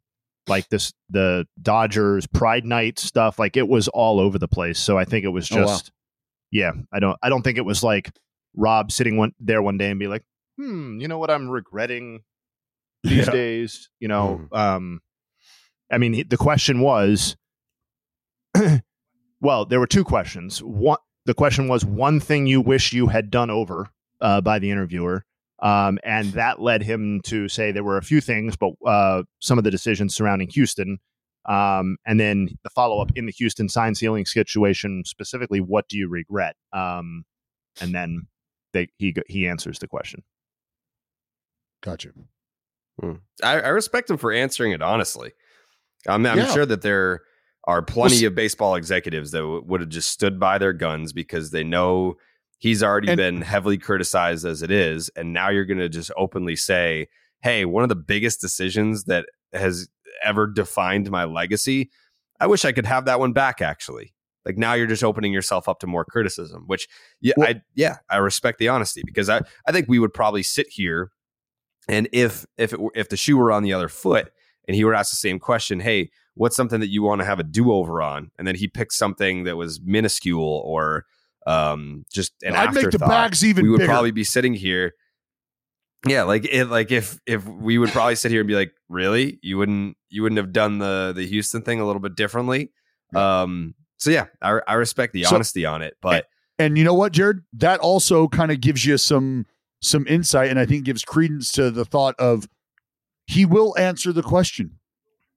[0.49, 3.39] like this the Dodgers Pride Night stuff.
[3.39, 4.79] Like it was all over the place.
[4.79, 5.91] So I think it was Oh, just
[6.55, 6.73] yeah.
[6.93, 8.11] I don't I don't think it was like
[8.57, 10.23] Rob sitting one there one day and be like,
[10.57, 12.21] hmm, you know what I'm regretting
[13.03, 13.33] these Yeah.
[13.33, 13.91] days.
[14.01, 15.01] You know, um,
[15.93, 17.37] I mean, he- the question was,
[19.41, 20.63] well, there were two questions.
[20.63, 23.89] One, the question was one thing you wish you had done over
[24.21, 25.25] uh, by the interviewer,
[25.63, 29.59] um, and that led him to say there were a few things, but uh, some
[29.59, 30.99] of the decisions surrounding Houston.
[31.47, 35.99] Um, and then the follow up in the Houston sign sealing situation, specifically, what do
[35.99, 36.57] you regret?
[36.73, 37.25] Um,
[37.81, 38.27] and then
[38.73, 40.23] they, he he answers the question.
[41.83, 42.11] gotcha
[43.01, 43.15] Hmm.
[43.43, 45.33] I, I respect him for answering it honestly.
[46.07, 46.53] I'm, I'm Yeah.
[46.53, 47.23] sure that there
[47.67, 51.13] are plenty s- of baseball executives that w- would have just stood by their guns
[51.13, 52.15] because they know
[52.59, 56.13] he's already And- been heavily criticized as it is, and now you're going to just
[56.17, 57.09] openly say,
[57.43, 59.89] "Hey, one of the biggest decisions that has
[60.23, 61.91] ever defined my legacy.
[62.41, 64.13] I wish I could have that one back." Actually,
[64.45, 66.65] like now you're just opening yourself up to more criticism.
[66.67, 66.89] Which,
[67.21, 70.43] yeah, Well- I yeah, I respect the honesty because I I think we would probably
[70.43, 71.11] sit here
[71.89, 74.31] and if if it were, if the shoe were on the other foot
[74.67, 77.39] and he were asked the same question, hey, what's something that you want to have
[77.39, 78.31] a do over on?
[78.39, 81.05] And then he picked something that was minuscule or
[81.47, 83.91] um, just an I'd make the bags even we would bigger.
[83.93, 84.95] probably be sitting here.
[86.07, 89.39] Yeah, like if like if if we would probably sit here and be like, really,
[89.43, 92.73] you wouldn't you wouldn't have done the the Houston thing a little bit differently.
[93.15, 96.27] Um, so yeah, I I respect the So- honesty on it, but
[96.59, 97.41] And you know what, Jared?
[97.55, 99.47] That also kind of gives you some
[99.83, 102.49] some insight and I think gives credence to the thought of
[103.27, 104.79] he will answer the question.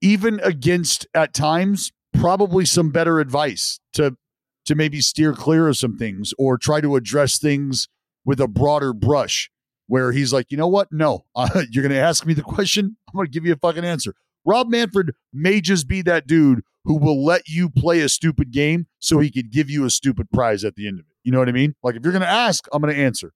[0.02, 4.18] Even against at times probably some better advice to
[4.66, 7.88] to maybe steer clear of some things or try to address things
[8.26, 9.50] with a broader brush
[9.88, 10.92] where he's like, "You know what?
[10.92, 11.26] No.
[11.36, 13.86] Uh, you're going to ask me the question, I'm going to give you a fucking
[13.86, 14.14] answer."
[14.46, 18.88] Rob Manfred may just be that dude who will let you play a stupid game
[18.98, 21.16] so he could give you a stupid prize at the end of it.
[21.24, 21.76] You know what I mean?
[21.84, 23.34] Like if you're going to ask, I'm going to answer.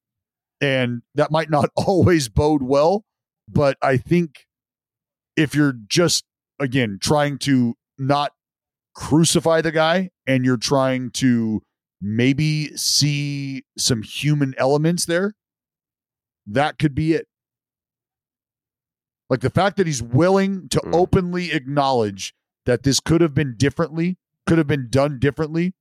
[0.62, 3.04] And that might not always bode well,
[3.50, 4.46] but I think
[5.36, 6.24] if you're just,
[6.60, 8.32] again, trying to not
[8.96, 11.62] crucify the guy and you're trying to
[12.02, 15.34] maybe see some human elements there,
[16.47, 17.27] that could be it.
[19.30, 20.93] Like the fact that he's willing to Mm.
[20.93, 22.34] openly acknowledge
[22.65, 25.73] that this could have been differently, could have been done differently.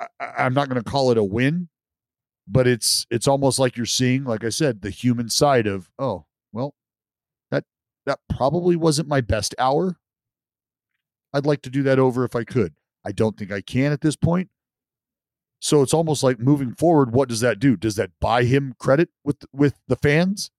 [0.00, 1.68] I, I'm not going to call it a win,
[2.46, 6.26] but it's it's almost like you're seeing, like I said, the human side of oh
[6.52, 6.74] well,
[7.50, 7.64] that
[8.06, 9.96] that probably wasn't my best hour.
[11.32, 12.74] I'd like to do that over if I could.
[13.04, 14.48] I don't think I can at this point.
[15.60, 17.12] So it's almost like moving forward.
[17.12, 17.76] What does that do?
[17.76, 20.50] Does that buy him credit with with the fans?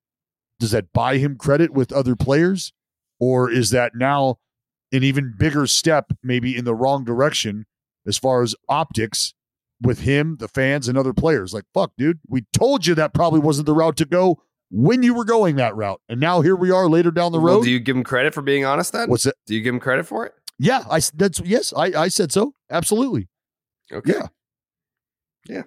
[0.60, 2.74] Does that buy him credit with other players,
[3.20, 4.40] or is that now
[4.92, 7.66] an even bigger step, maybe in the wrong direction
[8.06, 9.34] as far as optics
[9.82, 11.54] with him, the fans, and other players?
[11.54, 15.14] Like, fuck, dude, we told you that probably wasn't the route to go when you
[15.14, 17.54] were going that route, and now here we are later down the road.
[17.54, 19.10] Well, do you give him credit for being honest then?
[19.10, 19.36] What's that?
[19.46, 20.34] Do you give him credit for it?
[20.60, 22.54] Yeah, I that's yes, I I said so.
[22.70, 23.30] Absolutely.
[23.92, 24.12] Okay.
[24.12, 24.28] Yeah.
[25.48, 25.64] Yeah.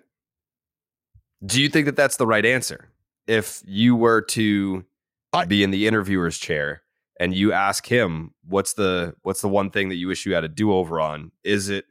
[1.45, 2.89] Do you think that that's the right answer?
[3.27, 4.85] If you were to
[5.49, 6.83] be in the interviewer's chair
[7.19, 10.45] and you ask him, "What's the what's the one thing that you wish you had
[10.45, 11.87] a do over on?" Is it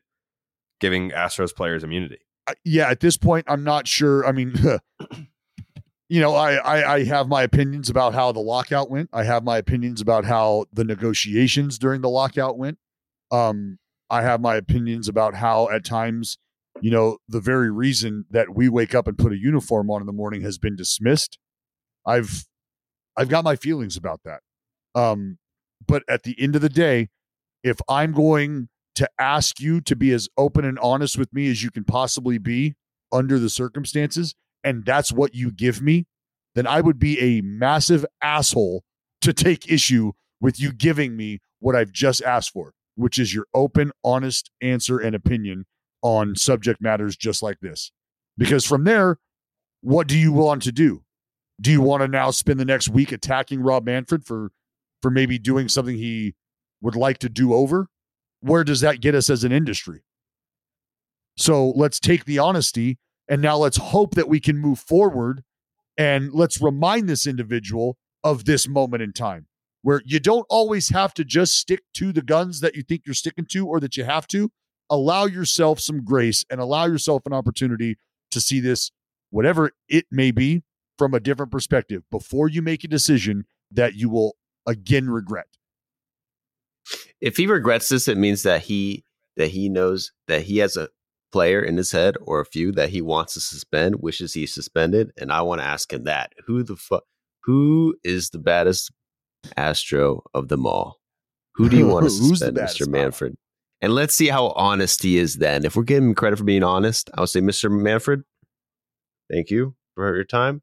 [0.79, 2.19] giving Astros players immunity?
[2.47, 4.25] I- yeah, at this point, I'm not sure.
[4.25, 4.53] I mean,
[6.09, 9.09] you know, I, I I have my opinions about how the lockout went.
[9.13, 12.77] I have my opinions about how the negotiations during the lockout went.
[13.31, 16.37] Um, I have my opinions about how at times,
[16.81, 20.07] you know, the very reason that we wake up and put a uniform on in
[20.07, 21.37] the morning has been dismissed.
[22.05, 22.45] I've
[23.15, 24.41] I've got my feelings about that.
[24.95, 25.37] Um,
[25.85, 27.09] but at the end of the day,
[27.63, 31.63] if I'm going to ask you to be as open and honest with me as
[31.63, 32.75] you can possibly be
[33.11, 36.05] under the circumstances, and that's what you give me,
[36.55, 38.83] then I would be a massive asshole
[39.21, 43.45] to take issue with you giving me what I've just asked for, which is your
[43.53, 45.65] open, honest answer and opinion
[46.01, 47.91] on subject matters just like this.
[48.37, 49.17] Because from there,
[49.81, 51.03] what do you want to do?
[51.59, 54.51] Do you want to now spend the next week attacking Rob Manfred for
[55.01, 56.35] for maybe doing something he
[56.81, 57.87] would like to do over?
[58.39, 60.03] Where does that get us as an industry?
[61.37, 65.43] So let's take the honesty and now let's hope that we can move forward
[65.97, 69.47] and let's remind this individual of this moment in time
[69.81, 73.15] where you don't always have to just stick to the guns that you think you're
[73.15, 74.51] sticking to or that you have to.
[74.91, 77.97] Allow yourself some grace and allow yourself an opportunity
[78.29, 78.91] to see this,
[79.29, 80.63] whatever it may be,
[80.97, 84.35] from a different perspective before you make a decision that you will
[84.67, 85.47] again regret.
[87.21, 89.05] If he regrets this, it means that he
[89.37, 90.89] that he knows that he has a
[91.31, 95.11] player in his head or a few that he wants to suspend, wishes he suspended,
[95.17, 96.33] and I want to ask him that.
[96.47, 97.03] Who the fuck
[97.43, 98.91] who is the baddest
[99.57, 100.99] Astro of them all?
[101.55, 102.87] Who do you want to suspend, Mr.
[102.87, 103.37] Manfred?
[103.81, 105.65] And let's see how honest he is then.
[105.65, 107.71] If we're giving him credit for being honest, I would say, Mr.
[107.71, 108.21] Manfred,
[109.31, 110.61] thank you for your time.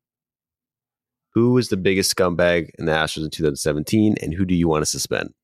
[1.34, 4.82] Who was the biggest scumbag in the Astros in 2017, and who do you want
[4.82, 5.34] to suspend?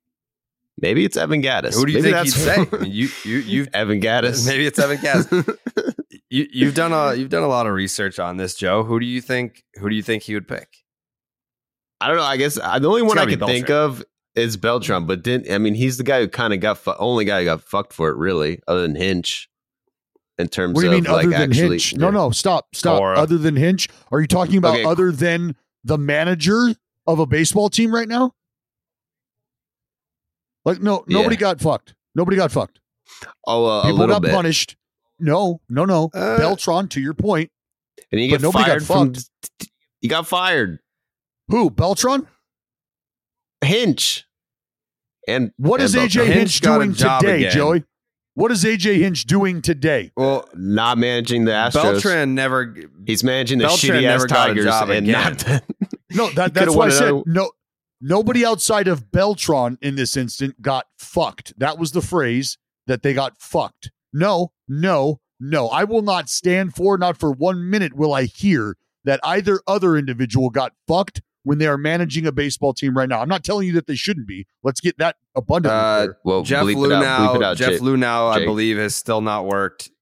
[0.79, 1.75] Maybe it's Evan Gattis.
[1.75, 2.45] Who do you Maybe think he'd say?
[2.65, 4.45] that's- I mean, you you you've Evan Gattis.
[4.49, 5.57] Maybe it's Evan Gattis.
[6.31, 8.83] you you've done a you've done a lot of research on this, Joe.
[8.83, 10.69] Who do you think who do you think he would pick?
[12.01, 12.25] I don't know.
[12.25, 14.03] I guess uh, the only one I can think of
[14.35, 17.25] is Beltran, but didn't I mean he's the guy who kind of got fu- only
[17.25, 19.49] guy who got fucked for it, really, other than Hinch.
[20.37, 21.97] In terms What do you of mean like other than actually, Hinch?
[21.97, 22.99] No, no, stop, stop.
[22.99, 23.17] Cora.
[23.19, 23.89] Other than Hinch?
[24.11, 24.85] Are you talking about Okay.
[24.85, 26.75] other than the manager
[27.07, 28.33] of a baseball team right now?
[30.65, 31.41] Like, no, nobody Yeah.
[31.41, 31.95] got fucked.
[32.17, 32.81] Nobody got fucked.
[33.47, 34.33] Oh, uh, a People little got bit.
[34.33, 34.77] punished.
[35.19, 36.11] No, no, no.
[36.13, 37.15] Uh, Beltran, to your
[38.11, 39.15] and you got get nobody fired got from.
[39.15, 39.71] fucked.
[40.01, 40.81] You got fired.
[41.49, 41.71] Who?
[41.71, 42.27] Beltran?
[43.65, 44.27] Hinch.
[45.27, 46.39] And What is and AJ Beltran.
[46.39, 47.51] Hinch, doing today, again.
[47.53, 47.85] Joey?
[48.35, 50.11] What is AJ Hinch doing today?
[50.17, 51.73] Well, Not managing the Astros.
[51.83, 52.75] Beltran never
[53.07, 55.23] He's managing the Beltran shitty ass never got a Tigers job and again.
[55.23, 55.63] not the,
[56.11, 57.51] No, that, that's why I said another- no.
[58.01, 61.59] Nobody outside of Beltran in this instant got fucked.
[61.59, 63.91] That was the phrase that they got fucked.
[64.13, 65.69] No, no, no.
[65.69, 69.97] I will not stand for, not for one minute will I hear that either other
[69.97, 73.21] individual got fucked when they are managing a baseball team right now.
[73.21, 74.47] I'm not telling you that they shouldn't be.
[74.63, 76.17] Let's get that abundantly Uh, clear.
[76.25, 77.57] well, Jeff bleep it out, bleep it Luhnow.
[77.57, 77.81] Jeff Jake.
[77.81, 78.47] Luhnow, I Jake.
[78.47, 79.91] believe, has still not worked.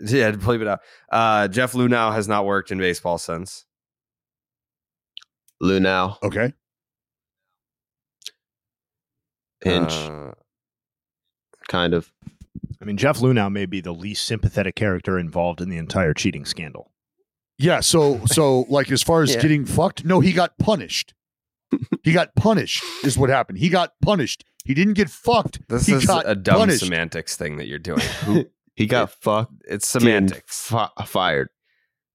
[0.00, 0.80] Yeah, believe it out.
[1.10, 3.64] Uh, Jeff Luhnow has not worked in baseball since.
[5.62, 6.52] Luhnow, Okay.
[9.62, 10.32] Hinch, Uh,
[11.68, 12.12] kind of.
[12.80, 16.44] I mean, Jeff Luhnow may be the least sympathetic character involved in the entire cheating
[16.44, 16.92] scandal.
[17.58, 19.40] Yeah, so so like as far as Yeah.
[19.42, 21.14] getting fucked, no, he got punished.
[22.02, 23.58] he got punished is what happened.
[23.58, 24.44] He got punished.
[24.64, 25.60] He didn't get fucked.
[25.68, 26.84] This he is got a dumb punished.
[26.84, 28.02] semantics thing that you're doing.
[28.76, 29.54] He got fucked.
[29.66, 30.66] it's and semantics.
[30.68, 31.48] fi- fired.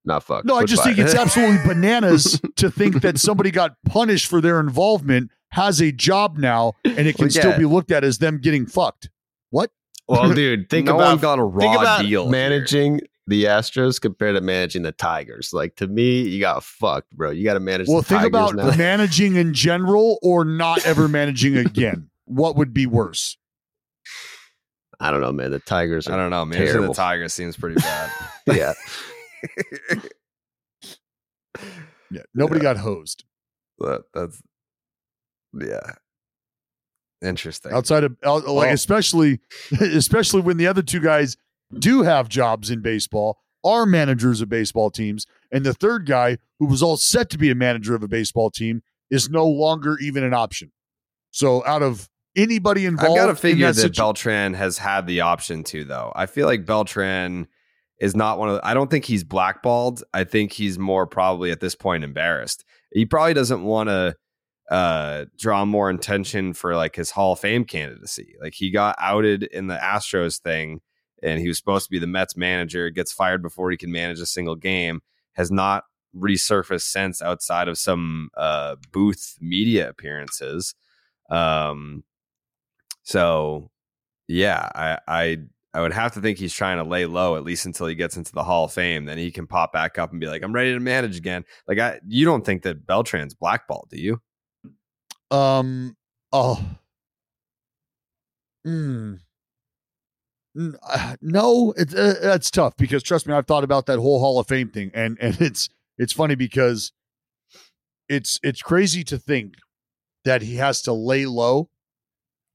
[0.04, 0.46] Not fucked.
[0.46, 4.40] No, I but just think it's absolutely bananas to think that somebody got punished for
[4.40, 8.18] their involvement, has a job now, and it can Well, still be looked at as
[8.18, 9.10] them getting fucked.
[9.50, 9.70] What?
[10.06, 12.30] Well, dude, think No about one got a raw think about deal here.
[13.32, 15.52] Managing the Astros compared to managing the Tigers.
[15.52, 17.30] Like to me, you got fucked, bro.
[17.30, 17.88] You got to manage.
[17.88, 18.76] Well, the think Tigers about now.
[18.76, 22.08] managing in general or not ever managing again.
[22.24, 23.36] What would be worse?
[25.00, 25.50] I don't know, man.
[25.50, 26.06] The Tigers.
[26.06, 26.44] Are I don't know.
[26.46, 26.94] Managing the terrible.
[26.94, 28.10] Tigers seems pretty bad.
[28.46, 28.72] yeah,
[32.10, 33.24] Yeah, nobody got hosed
[33.78, 34.40] that, that's
[35.58, 35.92] yeah.
[37.22, 37.72] Interesting.
[37.72, 39.40] outside of like Well- especially
[39.80, 41.36] especially when the other two guys
[41.78, 46.66] do have jobs in baseball, are managers of baseball teams, and the third guy who
[46.66, 50.24] was all set to be a manager of a baseball team is no longer even
[50.24, 50.72] an option.
[51.30, 55.06] So out of anybody involved, I've got to in figure that, situ- Beltran has had
[55.06, 56.12] the option to, though.
[56.14, 57.46] I feel like Beltran
[58.00, 58.56] is not one of.
[58.56, 60.02] The, I don't think he's blackballed.
[60.12, 62.64] I think he's more probably at this point embarrassed.
[62.90, 64.16] He probably doesn't want to
[64.70, 68.34] uh, draw more attention for like his Hall of Fame candidacy.
[68.40, 70.80] Like he got outed in the Astros thing,
[71.22, 72.90] and he was supposed to be the Mets manager.
[72.90, 75.00] Gets fired before he can manage a single game.
[75.34, 75.84] Has not
[76.16, 80.74] resurfaced since outside of some uh, booth media appearances.
[81.30, 82.04] Um,
[83.02, 83.70] so
[84.28, 85.38] yeah, I, I
[85.74, 88.16] I would have to think he's trying to lay low at least until he gets
[88.16, 89.06] into the Hall of Fame.
[89.06, 91.78] Then he can pop back up and be like, "I'm ready to manage again." Like,
[91.78, 94.20] I you don't think that Beltran's blackballed, do you?
[95.30, 95.96] Um.
[96.32, 96.62] Oh.
[98.64, 99.14] Hmm.
[100.58, 104.38] Uh, No, it's uh, that's tough because trust me, I've thought about that whole Hall
[104.38, 106.92] of Fame thing, and and it's it's funny because
[108.08, 109.54] it's it's crazy to think
[110.24, 111.68] that he has to lay low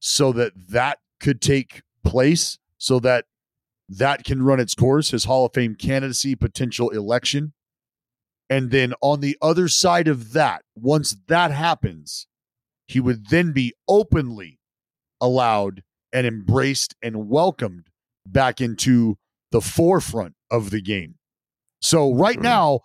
[0.00, 3.24] so that that could take place, so that
[3.88, 7.52] that can run its course, his Hall of Fame candidacy potential election,
[8.48, 12.26] and then on the other side of that, once that happens,
[12.86, 14.60] he would then be openly
[15.20, 15.82] allowed
[16.12, 17.88] and embraced and welcomed
[18.26, 19.16] back into
[19.52, 21.14] the forefront of the game.
[21.80, 22.80] So right now,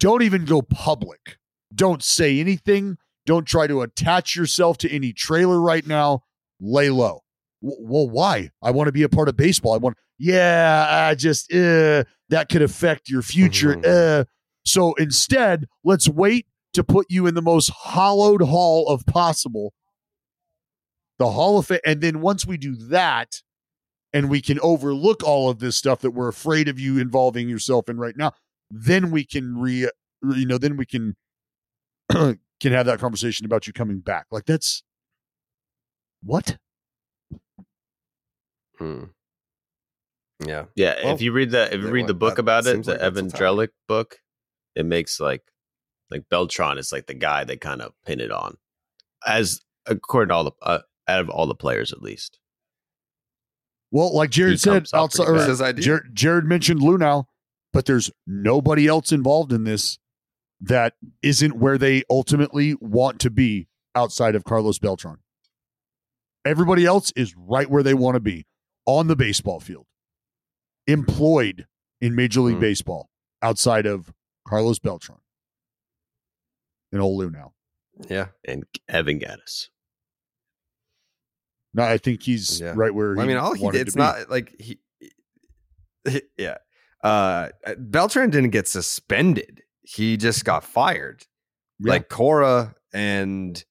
[0.00, 1.38] don't even go public.
[1.74, 2.96] Don't say anything.
[3.26, 6.22] Don't try to attach yourself to any trailer right now.
[6.60, 7.20] Lay low.
[7.62, 8.50] W- Well, why?
[8.62, 9.74] I want to be a part of baseball.
[9.74, 13.72] I want, yeah, I just, uh, that could affect your future.
[13.84, 14.24] Uh.
[14.64, 19.72] So instead, let's wait to put you in the most hollowed hall of possible
[21.18, 21.80] the Hall of Fame.
[21.84, 23.42] And then once we do that,
[24.12, 27.88] and we can overlook all of this stuff that we're afraid of you involving yourself
[27.88, 28.32] in right now,
[28.70, 29.88] then we can re,
[30.22, 31.14] you know, then we can
[32.10, 34.26] can have that conversation about you coming back.
[34.30, 34.82] Like that's
[36.22, 36.56] what?
[38.78, 39.04] Hmm.
[40.44, 40.66] Yeah.
[40.76, 42.76] Yeah, Well, if you read that, if you read the book that about it, the
[42.76, 44.18] like that's Evan what's Drellich book,
[44.76, 45.42] it makes like
[46.10, 48.56] like Beltran is like the guy they kind of pin it on,
[49.26, 50.78] as according to all the uh,
[51.08, 52.38] out of all the players at least.
[53.90, 55.78] Well, like Jared He said, outside, or bad.
[55.78, 57.24] Jared, Jared mentioned Luhnow,
[57.72, 59.98] but there's nobody else involved in this
[60.60, 65.18] that isn't where they ultimately want to be outside of Carlos Beltran.
[66.44, 68.46] Everybody else is right where they want to be
[68.84, 69.86] on the baseball field,
[70.86, 71.66] employed
[72.00, 72.60] in Major League Hmm.
[72.60, 73.10] Baseball
[73.42, 74.12] outside of
[74.46, 75.18] Carlos Beltran
[76.92, 77.52] and old Luhnow.
[78.08, 78.28] Yeah.
[78.46, 79.68] And Evan Gattis.
[81.74, 82.72] No, I think he's Yeah.
[82.76, 84.00] right where I mean, all he did, it's be.
[84.00, 84.78] not like he,
[86.08, 86.58] he- yeah.
[87.02, 89.62] Uh, Beltran didn't get suspended.
[89.82, 91.24] He just got fired.
[91.78, 91.92] Yeah.
[91.92, 93.62] Like Cora and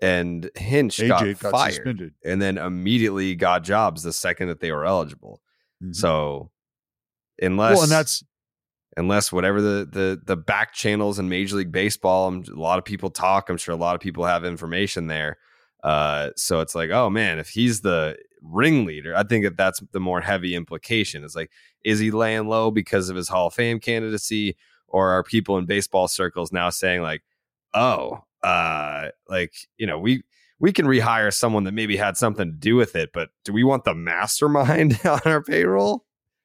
[0.00, 2.14] and Hinch AJ got, got fired suspended.
[2.24, 5.42] and then immediately got jobs the second that they were eligible.
[5.84, 5.94] Mhm.
[5.94, 6.50] So
[7.40, 8.24] unless well, and that's
[8.96, 12.84] unless whatever the the the back channels in Major League Baseball, I'm, a lot of
[12.84, 13.50] people talk.
[13.50, 15.36] I'm sure a lot of people have information there.
[15.82, 20.00] Uh, so it's like, oh man, if he's the ringleader, I think that that's the
[20.00, 21.24] more heavy implication.
[21.24, 21.50] It's like,
[21.84, 24.56] is he laying low because of his Hall of Fame candidacy,
[24.88, 27.22] or are people in baseball circles now saying like,
[27.74, 30.22] oh, uh, like you know, we
[30.60, 33.64] we can rehire someone that maybe had something to do with it, but do we
[33.64, 36.04] want the mastermind on our payroll?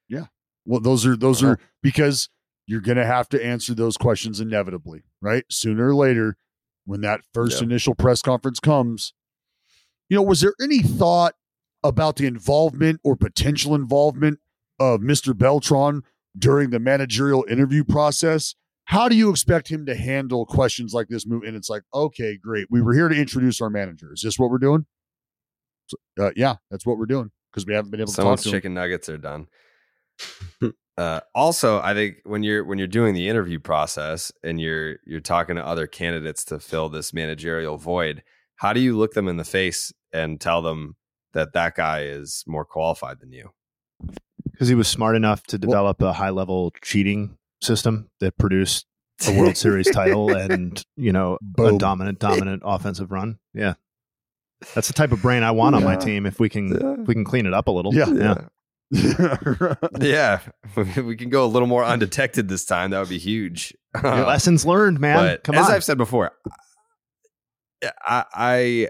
[0.10, 0.26] Yeah.
[0.66, 1.54] Well, those are those Uh-huh.
[1.54, 2.30] are because
[2.66, 5.46] you're going to have to answer those questions inevitably, right?
[5.50, 6.38] Sooner or later,
[6.86, 7.66] when that first Yeah.
[7.66, 9.14] initial press conference comes,
[10.10, 11.34] you know, was there any thought
[11.84, 14.40] about the involvement or potential involvement
[14.80, 15.38] of Mr.
[15.38, 16.04] Beltran
[16.38, 18.56] during the managerial interview process
[18.88, 21.44] how do you expect him to handle questions like this move?
[21.44, 22.68] And it's like, okay, great.
[22.70, 24.14] We were here to introduce our manager.
[24.14, 24.86] Is this what we're doing?
[25.88, 28.52] So, uh, yeah, that's what we're doing because we haven't been able Someone's to talk
[28.52, 29.48] to chicken nuggets are done.
[30.98, 35.20] uh, also, I think when you're when you're doing the interview process and you're you're
[35.20, 38.24] talking to other candidates to fill this managerial void,
[38.58, 40.96] how do you look them in the face and tell them
[41.34, 43.52] that that guy is more qualified than you?
[44.52, 48.86] because he was smart enough to develop a high level cheating system that produced
[49.28, 53.38] a World Series title and you know a dominant, dominant offensive run.
[53.54, 53.76] Yeah,
[54.74, 56.26] that's the type of brain I want on my team.
[56.26, 57.02] If we can, Yeah.
[57.02, 57.94] if we can clean it up a little.
[57.94, 58.12] Yeah.
[58.12, 58.48] yeah.
[60.00, 60.40] Yeah,
[61.02, 62.92] we can go a little more undetected this time.
[62.92, 63.76] That would be huge.
[64.02, 65.18] Lessons learned, man.
[65.18, 65.74] But Come as on.
[65.74, 66.32] I've said before,
[67.84, 68.90] I, I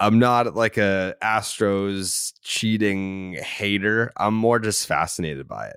[0.00, 4.12] I'm not like a Astros cheating hater.
[4.16, 5.76] I'm more just fascinated by it.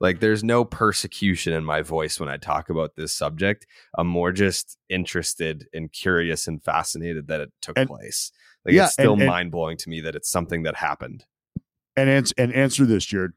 [0.00, 3.66] Like there's no persecution in my voice when I talk about this subject.
[3.96, 8.32] I'm more just interested and curious and fascinated that it took And- place.
[8.64, 11.24] Like Yeah, it's still and- and- mind blowing to me that it's something that happened.
[11.96, 13.32] and ans- and answer this, Jared.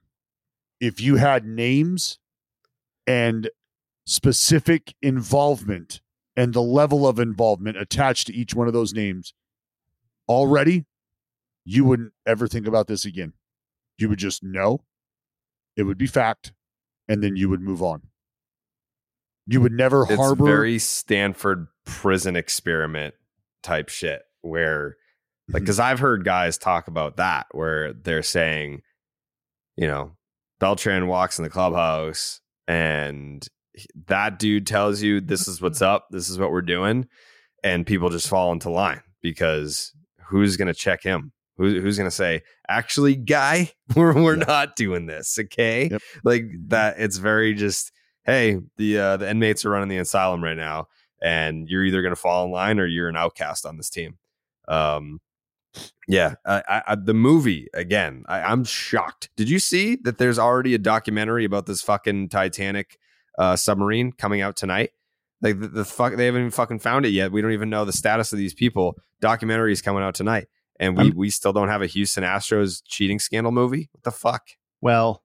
[0.80, 2.20] If you had names
[3.08, 3.50] and
[4.06, 6.02] specific involvement
[6.36, 9.34] and the level of involvement attached to each one of those names
[10.28, 10.86] already,
[11.66, 13.34] you wouldn't ever think about this again.
[13.98, 14.82] You would just know,
[15.76, 16.54] it would be fact,
[17.08, 18.04] and then you would move on.
[19.48, 23.16] You would never It's harbor very Stanford prison experiment
[23.64, 24.96] type shit where
[25.42, 25.54] Mm-hmm.
[25.54, 28.82] like because I've heard guys talk about that where they're saying,
[29.76, 30.12] you know,
[30.60, 33.46] Beltran walks in the clubhouse and
[34.07, 37.07] that dude tells you this is what's up, this is what we're doing,
[37.63, 39.93] and people just fall into line because
[40.28, 41.32] who's gonna check him?
[41.57, 45.89] Who, who's gonna say, actually, guy, we're we're not doing this, okay?
[45.89, 46.01] Yep.
[46.24, 46.95] Like that.
[46.99, 47.91] It's very just,
[48.26, 50.88] hey, the uh, the inmates are running the asylum right now,
[51.22, 54.17] and you're either gonna fall in line or you're an outcast on this team.
[54.67, 55.19] Um,
[56.07, 58.24] yeah, I, I, I, the movie again.
[58.28, 59.30] I, I'm shocked.
[59.38, 62.97] Did you see that there's already a documentary about this fucking Titanic
[63.38, 64.92] uh, submarine coming out tonight?
[65.42, 67.32] Like the, the fuck, they haven't even fucking found it yet.
[67.32, 68.96] We don't even know the status of these people.
[69.22, 70.48] Documentary is coming out tonight,
[70.80, 73.90] and we I'm- we still don't have a Houston Astros cheating scandal movie.
[73.92, 74.44] What the fuck?
[74.82, 75.24] Well,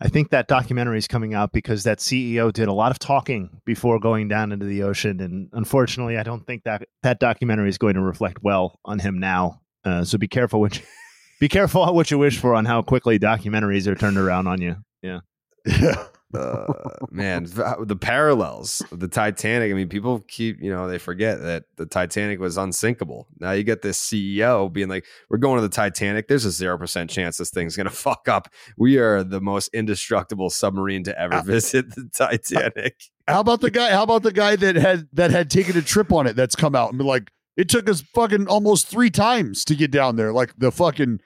[0.00, 3.60] I think that documentary is coming out because that CEO did a lot of talking
[3.64, 7.78] before going down into the ocean, and unfortunately, I don't think that that documentary is
[7.78, 9.60] going to reflect well on him now.
[9.84, 10.82] Uh, so be careful what you,
[11.40, 14.76] be careful what you wish for on how quickly documentaries are turned around on you.
[15.02, 15.20] Yeah,
[15.66, 16.04] Yeah.
[16.34, 16.66] uh,
[17.10, 19.70] man, uh, the parallels of the Titanic.
[19.70, 23.28] I mean, people keep, you know, they forget that the Titanic was unsinkable.
[23.38, 26.28] Now you get this CEO being like, "We're going to the Titanic.
[26.28, 28.48] There's a zero percent chance this thing's gonna fuck up.
[28.76, 32.96] We are the most indestructible submarine to ever uh, visit the uh, Titanic."
[33.28, 33.90] How about the guy?
[33.90, 36.74] How about the guy that had that had taken a trip on it that's come
[36.74, 40.32] out and been like, it took us fucking almost three times to get down there.
[40.32, 41.20] Like the fucking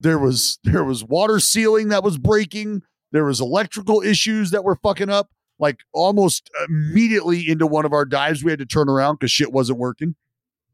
[0.00, 2.82] there was there was water sealing that was breaking.
[3.12, 5.30] There was electrical issues that were fucking up.
[5.58, 9.52] Like almost immediately into one of our dives, we had to turn around because shit
[9.52, 10.16] wasn't working.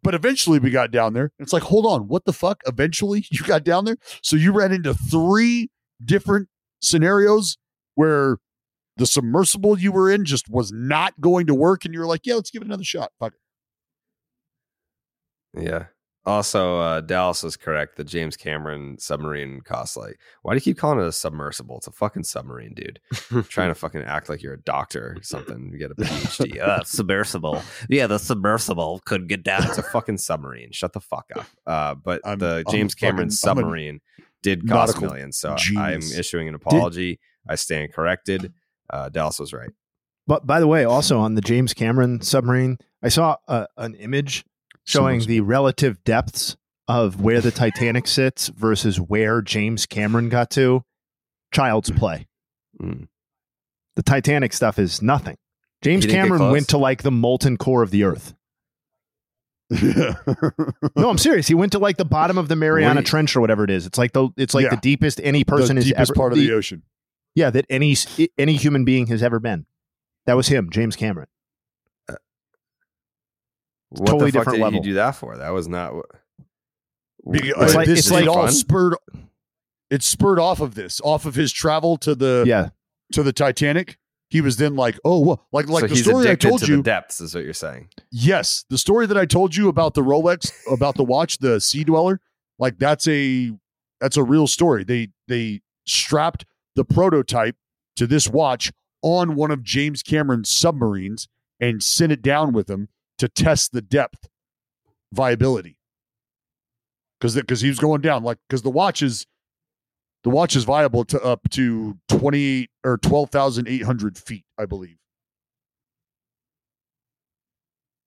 [0.03, 1.33] But eventually we got down there.
[1.39, 2.63] It's like, hold on, what the fuck?
[2.67, 3.99] Eventually you got down there.
[4.23, 5.71] So you ran into three
[6.03, 6.49] different
[6.81, 7.59] scenarios
[7.97, 8.39] where
[8.97, 12.23] the submersible you were in just was not going to work, and you were like,
[12.25, 13.35] "Yeah, let's give it another shot." Fuck
[15.55, 15.63] it.
[15.65, 15.87] Yeah.
[16.29, 17.97] Also, uh, Dallas was correct.
[17.97, 20.19] The James Cameron submarine costs like.
[20.43, 21.79] Why do you keep calling it a submersible?
[21.79, 23.01] It's a fucking submarine, dude.
[23.49, 25.71] trying to fucking act like you're a doctor or something.
[25.73, 26.59] You get a PhD.
[26.69, 27.63] Uh, submersible.
[27.89, 29.65] Yeah, the submersible could get down.
[29.65, 30.71] It's a fucking submarine.
[30.73, 31.47] Shut the fuck up.
[31.67, 34.01] Uh, but I'm- the I'm James Cameron fucking- I'm a submarine
[34.43, 35.39] did cost millions.
[35.39, 37.21] So I'm issuing an apology.
[37.49, 38.53] I stand corrected.
[38.91, 39.71] Uh, Dallas was right.
[40.27, 44.45] But by the way, also on the James Cameron submarine, I saw a, an image
[44.89, 46.57] showing the relative depths
[46.89, 50.83] of where the Titanic sits versus where James Cameron got to.
[51.53, 52.27] Child's play.
[52.81, 53.09] Mm.
[53.97, 55.37] The Titanic stuff is nothing.
[55.83, 58.35] James You didn't get Cameron went to like the molten core of the earth.
[60.97, 61.47] No, I'm serious.
[61.47, 63.07] He went to like the bottom of the Mariana Wait.
[63.07, 63.87] Trench or whatever it is.
[63.87, 64.71] It's like the it's like Yeah.
[64.71, 66.83] the deepest any person the has deepest ever part of the ocean.
[67.35, 67.95] Yeah, that any
[68.39, 69.67] any human being has ever been.
[70.27, 71.29] That was him, James Cameron.
[73.91, 74.77] What Totally the fuck different did level.
[74.79, 75.37] you do that for?
[75.39, 76.07] That was not what.
[77.31, 78.97] Because uh, It's like- this it's it like all spurred.
[79.91, 82.71] It spurred off of this, off of his travel to the Yeah.
[83.13, 83.99] to the Titanic.
[84.31, 86.67] He was then like, oh, well, like like so the he's story I told to
[86.67, 86.77] you.
[86.77, 87.89] the depths, is what you're saying.
[88.11, 91.83] Yes, the story that I told you about the Rolex, about the watch, the Sea
[91.85, 92.21] Dweller,
[92.59, 93.53] like that's a
[94.03, 94.85] that's a real story.
[94.85, 96.45] They they strapped
[96.77, 97.57] the prototype
[97.97, 98.71] to this watch
[99.01, 101.29] on one of James Cameron's submarines
[101.59, 102.89] and sent it down with him
[103.19, 104.29] to test the depth
[105.13, 105.79] viability.
[107.21, 109.27] Because because he was going down like because the watch is
[110.25, 114.45] the watch is viable to up to twenty eight or twelve thousand eight hundred feet,
[114.59, 114.97] I believe.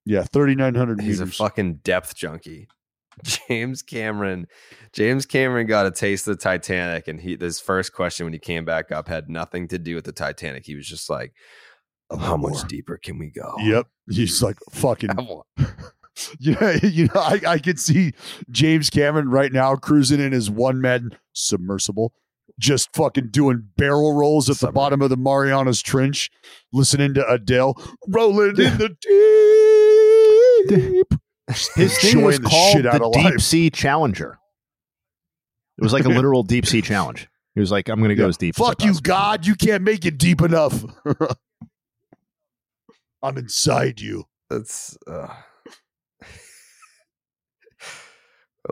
[0.05, 1.39] Yeah, thirty nine hundred He's meters.
[1.39, 2.67] a fucking depth junkie.
[3.23, 4.47] James Cameron,
[4.93, 8.39] James Cameron got a taste of the Titanic, and he his first question when he
[8.39, 10.65] came back up had nothing to do with the Titanic.
[10.65, 11.33] He was just like,
[12.19, 15.09] "How much deeper can we go?" Yep, he's like fucking.
[16.39, 18.11] Yeah, you know, I, I could see
[18.51, 22.13] James Cameron right now cruising in his one man submersible,
[22.59, 26.29] just fucking doing barrel rolls at the bottom of the Marianas Trench,
[26.73, 27.75] listening to Adele,
[28.09, 28.89] rolling in the
[30.67, 31.19] deep.
[31.75, 33.39] His thing was the called shit out the Deep life.
[33.39, 34.37] Sea Challenger.
[35.77, 37.29] It was like a literal deep sea challenge.
[37.55, 38.29] He was like, "I'm going to go Yeah.
[38.29, 38.93] as deep." as Fuck you.
[39.01, 39.47] God!
[39.47, 40.83] You can't make it deep enough.
[43.23, 44.25] I'm inside you.
[44.49, 44.97] That's.
[45.07, 45.33] Uh,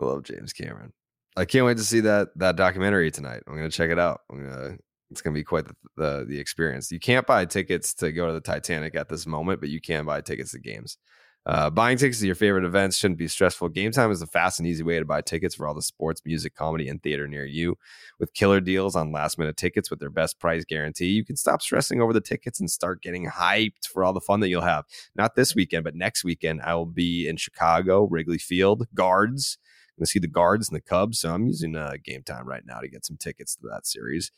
[0.00, 0.92] I love James Cameron.
[1.36, 3.42] I can't wait to see that that documentary tonight.
[3.46, 4.20] I'm gonna check it out.
[4.30, 4.76] I'm gonna.
[5.10, 6.92] It's gonna be quite the, the the experience.
[6.92, 10.04] You can't buy tickets to go to the Titanic at this moment, but you can
[10.04, 10.98] buy tickets to games.
[11.46, 13.68] Uh, buying tickets to your favorite events shouldn't be stressful.
[13.70, 16.20] Game time is a fast and easy way to buy tickets for all the sports,
[16.26, 17.76] music, comedy, and theater near you.
[18.18, 21.62] With killer deals on last minute tickets with their best price guarantee, you can stop
[21.62, 24.84] stressing over the tickets and start getting hyped for all the fun that you'll have.
[25.16, 29.56] Not this weekend, but next weekend, I will be in Chicago, Wrigley Field, Guards.
[29.62, 31.20] I'm going to see the Guards and the Cubs.
[31.20, 34.30] So I'm using uh, game time right now to get some tickets to that series.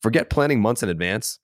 [0.00, 1.40] Forget planning months in advance.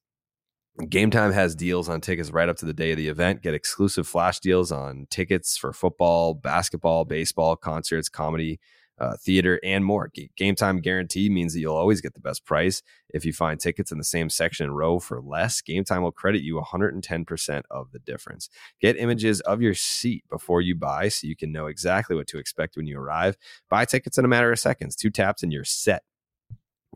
[0.88, 3.42] Game Time has deals on tickets right up to the day of the event.
[3.42, 8.58] Get exclusive flash deals on tickets for football, basketball, baseball, concerts, comedy,
[8.98, 10.10] uh, theater, and more.
[10.36, 12.82] Game Time guarantee means that you'll always get the best price.
[13.10, 16.12] If you find tickets in the same section and row for less, Game Time will
[16.12, 18.48] credit you 110% of the difference.
[18.80, 22.38] Get images of your seat before you buy so you can know exactly what to
[22.38, 23.36] expect when you arrive.
[23.68, 26.02] Buy tickets in a matter of seconds, two taps, and you're set.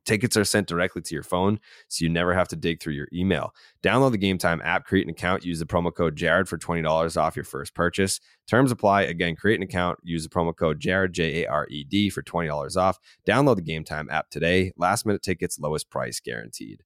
[0.07, 3.09] Tickets are sent directly to your phone, so you never have to dig through your
[3.13, 3.53] email.
[3.83, 7.21] Download the Game Time app, create an account, use the promo code Jared for $20
[7.21, 8.21] off your first purchase.
[8.49, 9.03] Terms apply.
[9.03, 12.23] Again, create an account, use the promo code Jared, J A R E D, for
[12.23, 12.99] $20 off.
[13.29, 14.73] Download the Game Time app today.
[14.77, 16.85] Last minute tickets, lowest price guaranteed.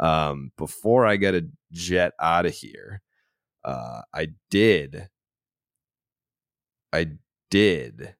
[0.00, 3.02] Um, before I get a jet out of here,
[3.64, 5.08] uh, I did,
[6.90, 7.08] I
[7.50, 8.14] did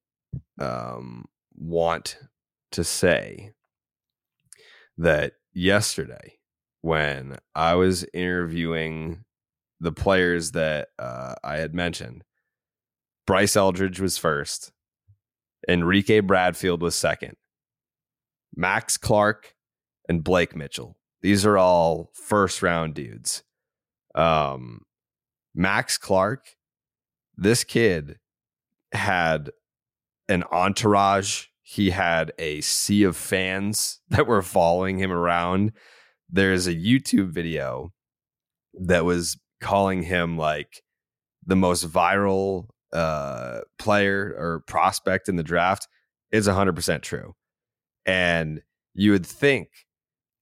[0.60, 1.24] um,
[1.56, 2.18] want
[2.72, 3.52] to say
[4.98, 6.38] that yesterday
[6.80, 9.24] when I was interviewing
[9.80, 12.24] the players that uh, I had mentioned,
[13.26, 14.72] Bryce Eldridge was first,
[15.68, 17.36] Enrique Bradfield was second,
[18.54, 19.54] Max Clark
[20.08, 20.98] and Blake Mitchell.
[21.22, 23.44] These are all first round dudes.
[24.14, 24.82] Um,
[25.54, 26.56] Max Clark,
[27.36, 28.18] this kid
[28.92, 29.50] had
[30.28, 35.72] an entourage he had a sea of fans that were following him around.
[36.28, 37.92] There's a YouTube video
[38.74, 40.82] that was calling him like
[41.44, 45.88] the most viral uh, player or prospect in the draft.
[46.30, 47.34] Is 100% true.
[48.06, 48.62] And
[48.94, 49.68] you would think,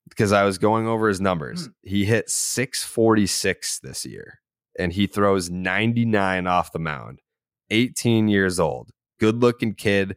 [0.09, 4.39] because I was going over his numbers, he hit 646 this year
[4.79, 7.19] and he throws 99 off the mound,
[7.69, 10.15] 18 years old, good looking kid.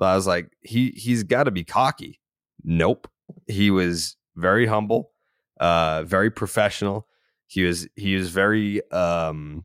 [0.00, 2.20] I was like, he he's got to be cocky.
[2.62, 3.08] Nope.
[3.46, 5.12] He was very humble,
[5.60, 7.06] uh, very professional.
[7.46, 9.64] He was he was very um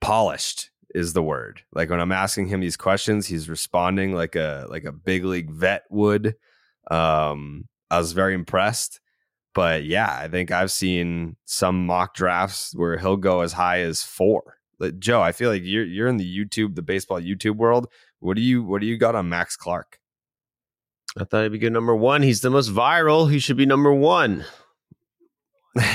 [0.00, 1.62] polished is the word.
[1.72, 5.50] Like when I'm asking him these questions, he's responding like a like a big league
[5.50, 6.36] vet would.
[6.90, 9.00] Um, I was very impressed.
[9.54, 14.02] But yeah, I think I've seen some mock drafts where he'll go as high as
[14.02, 14.58] four.
[14.78, 17.88] Like, Joe, I feel like you're you're in the YouTube, the baseball YouTube world.
[18.20, 19.98] What do you what do you got on Max Clark?
[21.18, 22.22] I thought he'd be good number one.
[22.22, 23.30] He's the most viral.
[23.30, 24.44] He should be number one.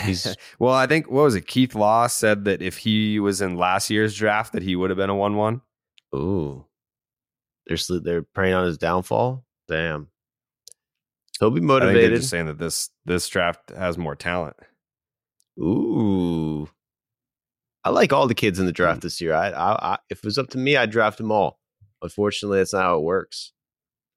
[0.04, 1.48] He's well, I think what was it?
[1.48, 4.98] Keith Law said that if he was in last year's draft, that he would have
[4.98, 5.62] been a one-one.
[6.16, 6.66] ooh,
[7.68, 9.46] they're they're preying on his downfall.
[9.68, 10.08] Damn,
[11.40, 12.20] he'll be I think they're motivated.
[12.20, 14.56] just saying that this this draft has more talent.
[15.60, 16.68] Ooh,
[17.84, 19.06] I like all the kids in the draft hmm.
[19.06, 19.34] this year.
[19.34, 21.61] I, I, I if it was up to me, I'd draft them all.
[22.02, 23.54] Unfortunately, that's not how it works.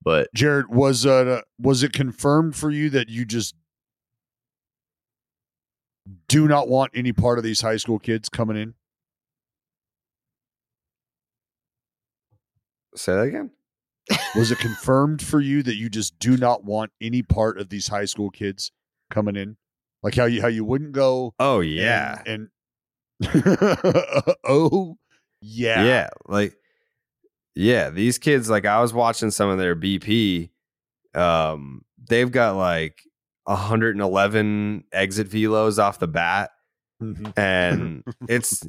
[0.02, 3.54] But Jared, was uh was it confirmed for you that you just
[6.28, 8.74] do not want any part of these high school kids coming in?
[12.96, 13.50] Say that again.
[14.36, 17.88] Was it confirmed for you that you just do not want any part of these
[17.88, 18.70] high school kids
[19.10, 19.56] coming in?
[20.02, 21.34] Like how you how you wouldn't go.
[21.38, 22.48] Oh yeah, and,
[23.32, 23.58] and
[24.44, 24.98] oh
[25.40, 26.54] yeah, yeah, like
[27.54, 28.48] yeah, these kids.
[28.50, 30.50] Like I was watching some of their BP.
[31.14, 33.00] Um, they've got like
[33.44, 36.50] 111 exit velos off the bat.
[37.02, 37.38] Mm-hmm.
[37.38, 38.64] and it's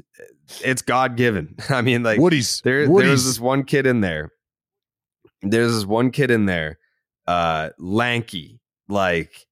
[0.62, 1.56] it's God given.
[1.70, 3.08] I mean, like Woody's there Woody's.
[3.10, 4.32] there's this one kid in there.
[5.44, 6.80] There's this one kid in there,
[7.28, 8.60] uh, lanky,
[8.90, 9.46] like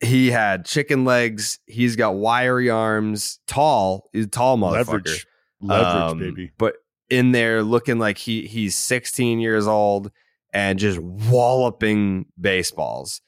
[0.00, 1.58] he had chicken legs.
[1.66, 4.08] He's got wiry arms, tall.
[4.14, 4.86] He's a tall motherfucker.
[4.86, 5.26] leverage,
[5.60, 6.52] leverage, Um, baby.
[6.56, 6.76] But
[7.10, 10.10] in there looking like he he's 16 years old
[10.52, 13.20] and just walloping baseballs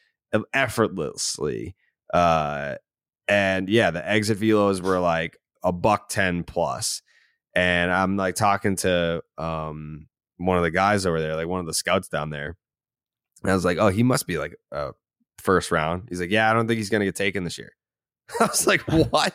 [0.53, 1.75] effortlessly.
[2.13, 2.77] Uh
[3.29, 7.03] and yeah, the exit velos were like a buck 10 plus.
[7.55, 10.07] And I'm like talking to um
[10.37, 12.57] one of the guys over there, like one of the scouts down there.
[13.43, 14.93] And I was like, "Oh, he must be like a
[15.39, 17.73] first round." He's like, "Yeah, I don't think he's going to get taken this year."
[18.41, 19.35] I was like, "What?"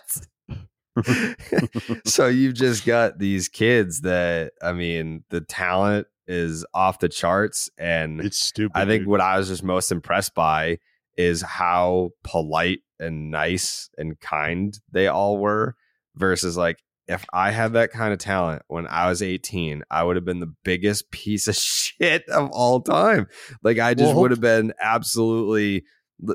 [2.06, 7.70] so you've just got these kids that I mean, the talent is off the charts
[7.78, 8.78] and it's stupid.
[8.78, 9.08] I think dude.
[9.10, 10.80] what I was just most impressed by
[11.18, 15.76] is how polite and nice and kind they all were
[16.16, 16.78] versus like
[17.08, 20.40] if I had that kind of talent when I was 18, I would have been
[20.40, 23.28] the biggest piece of shit of all time.
[23.64, 25.84] Like I just Well, would have been absolutely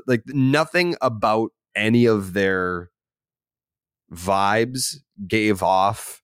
[0.05, 2.91] like nothing about any of their
[4.13, 4.95] vibes
[5.27, 6.21] gave off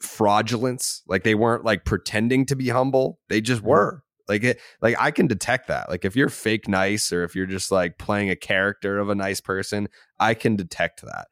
[0.00, 1.02] fraudulence.
[1.06, 3.18] Like they weren't like pretending to be humble.
[3.28, 4.02] They just were.
[4.28, 5.88] Like it like I can detect that.
[5.90, 9.14] Like if you're fake nice or if you're just like playing a character of a
[9.14, 9.88] nice person,
[10.18, 11.28] I can detect that.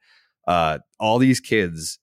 [0.47, 1.99] Uh all these kids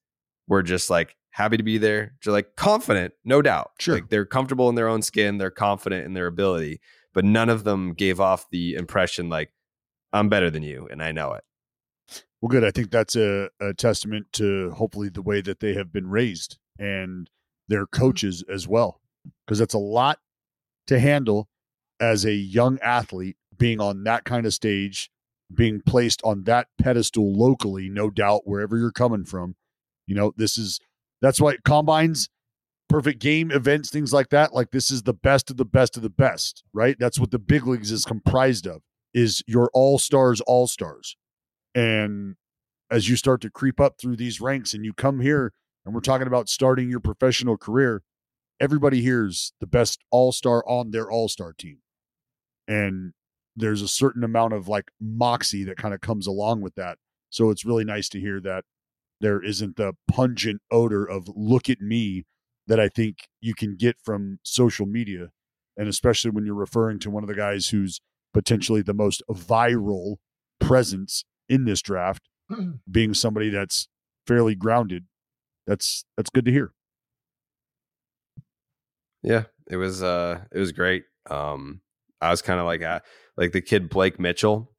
[0.49, 3.71] were just like happy to be there, just like confident, no doubt.
[3.79, 3.95] Sure.
[3.95, 6.81] Like they're comfortable in their own skin, they're confident in their ability,
[7.15, 9.53] but none of them gave off the impression like
[10.13, 11.45] I'm better than you and I know it.
[12.41, 12.65] Well, good.
[12.65, 16.59] I think that's a, a testament to hopefully the way that they have been raised
[16.79, 17.29] and
[17.69, 18.01] their mm-hmm.
[18.01, 19.01] coaches as well,
[19.47, 20.19] because that's a lot
[20.87, 21.49] to handle
[22.01, 25.11] as a young athlete being on that kind of stage,
[25.55, 29.55] being placed on that pedestal locally, no doubt, wherever you're coming from.
[30.07, 30.81] You know, this is
[31.21, 32.31] that's why combines,
[32.89, 34.55] perfect game events, things like that.
[34.55, 36.97] Like this is the best of the best of the best, right?
[36.99, 38.81] That's what the big leagues is comprised of.
[39.13, 41.17] Is your all stars, all stars.
[41.75, 42.37] And
[42.91, 45.53] as you start to creep up through these ranks and you come here
[45.85, 48.03] and we're talking about starting your professional career,
[48.61, 51.79] everybody here's the best all star on their all star team.
[52.67, 53.13] And
[53.57, 56.99] there's a certain amount of like moxie that kind of comes along with that.
[57.31, 58.65] So it's really nice to hear that
[59.21, 62.25] there isn't the pungent odor of look at me
[62.67, 65.29] that I think you can get from social media.
[65.77, 68.01] And especially when you're referring to one of the guys who's
[68.33, 70.17] potentially the most viral
[70.61, 72.29] presence in this draft
[72.91, 73.89] being somebody that's
[74.27, 75.05] fairly grounded
[75.67, 76.73] that's that's good to hear
[79.23, 81.05] Yeah, it was uh it was great.
[81.29, 81.81] Um
[82.21, 83.01] I was kind of like uh,
[83.37, 84.71] like the kid Blake Mitchell.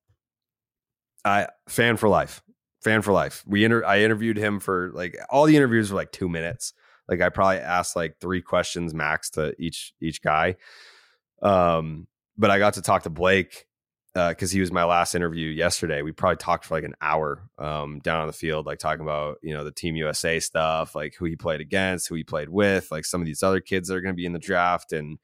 [1.25, 2.41] I fan for life.
[2.83, 3.43] Fan for life.
[3.47, 6.73] We inter- I interviewed him for like all the interviews were like 2 minutes.
[7.07, 10.55] Like I probably asked like 3 questions max to each each guy.
[11.41, 12.07] Um
[12.37, 13.65] but I got to talk to Blake
[14.13, 16.01] because he was my last interview yesterday.
[16.01, 19.37] We probably talked for like an hour um, down on the field, like talking about
[19.41, 22.91] you know the Team USA stuff, like who he played against, who he played with,
[22.91, 25.17] like some of these other kids that are going to be in the draft, and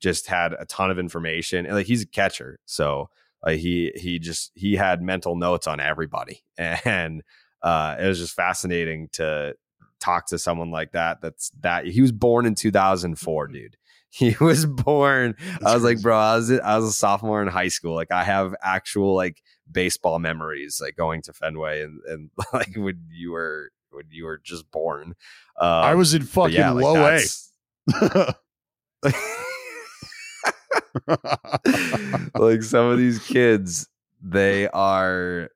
[0.00, 1.64] just had a ton of information.
[1.64, 3.08] And like he's a catcher, so
[3.44, 7.22] like he he just he had mental notes on everybody, and
[7.62, 9.54] uh, it was just fascinating to
[10.00, 11.22] talk to someone like that.
[11.22, 13.76] That's that he was born in 2004, dude.
[14.14, 15.34] He was born.
[15.38, 17.96] That's I was like, bro, I was I was a sophomore in high school.
[17.96, 23.02] Like I have actual like baseball memories, like going to Fenway and and like when
[23.10, 25.14] you were when you were just born.
[25.58, 28.34] Um, i was in fucking yeah, like, low a
[32.38, 33.88] like some of these kids,
[34.22, 35.50] they are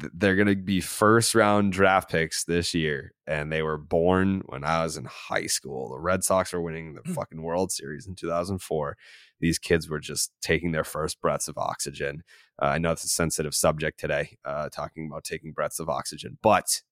[0.00, 4.64] th- they're gonna be first round draft picks this year, and they were born when
[4.64, 5.90] I was in high school.
[5.90, 8.96] The Red Sox were winning the fucking World Series in 2004.
[9.40, 12.22] These kids were just taking their first breaths of oxygen.
[12.60, 16.38] Uh, I know it's a sensitive subject today, uh, talking about taking breaths of oxygen,
[16.42, 16.82] but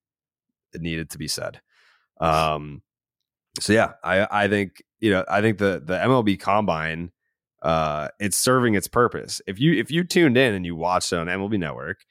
[0.73, 1.61] it needed to be said.
[2.21, 2.83] Um,
[3.61, 7.13] so yeah, I I think you know I think the the MLB Combine
[7.63, 9.41] uh it's serving its purpose.
[9.47, 12.05] If you if you tuned in and you watched it on MLB Network,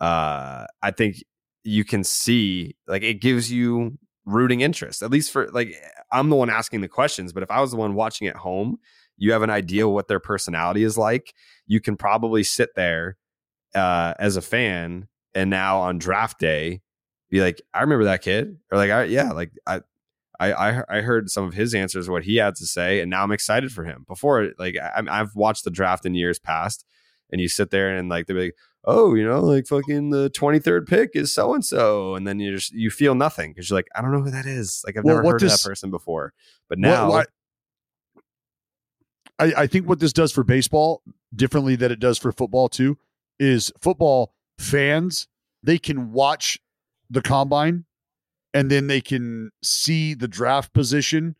[0.00, 1.16] uh I think
[1.64, 5.02] you can see like it gives you rooting interest.
[5.02, 5.74] At least for like
[6.10, 8.78] I'm the one asking the questions, but if I was the one watching at home,
[9.16, 11.34] you have an idea what their personality is like.
[11.66, 13.16] You can probably sit there
[13.74, 16.80] uh as a fan and now on draft day,
[17.30, 19.80] be like, I remember that kid, or like, I, yeah, like I,
[20.38, 23.32] I, I, heard some of his answers, what he had to say, and now I'm
[23.32, 24.04] excited for him.
[24.08, 26.84] Before, like, I, I've watched the draft in years past,
[27.30, 30.86] and you sit there and like they're like, oh, you know, like fucking the 23rd
[30.88, 33.88] pick is so and so, and then you just you feel nothing because you're like,
[33.94, 34.82] I don't know who that is.
[34.86, 36.32] Like I've Well, never heard of that person before,
[36.68, 37.08] but What- now.
[37.08, 37.28] what-
[39.38, 41.02] I, I think what this does for baseball
[41.34, 42.98] differently than it does for football too
[43.38, 45.26] is football fans
[45.62, 46.58] they can watch
[47.10, 47.84] the combine
[48.54, 51.34] and then they can see the draft position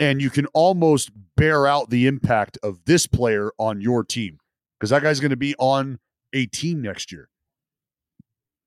[0.00, 4.38] and you can almost bear out the impact of this player on your team
[4.78, 5.98] because that guy's going to be on
[6.34, 7.30] a team next year.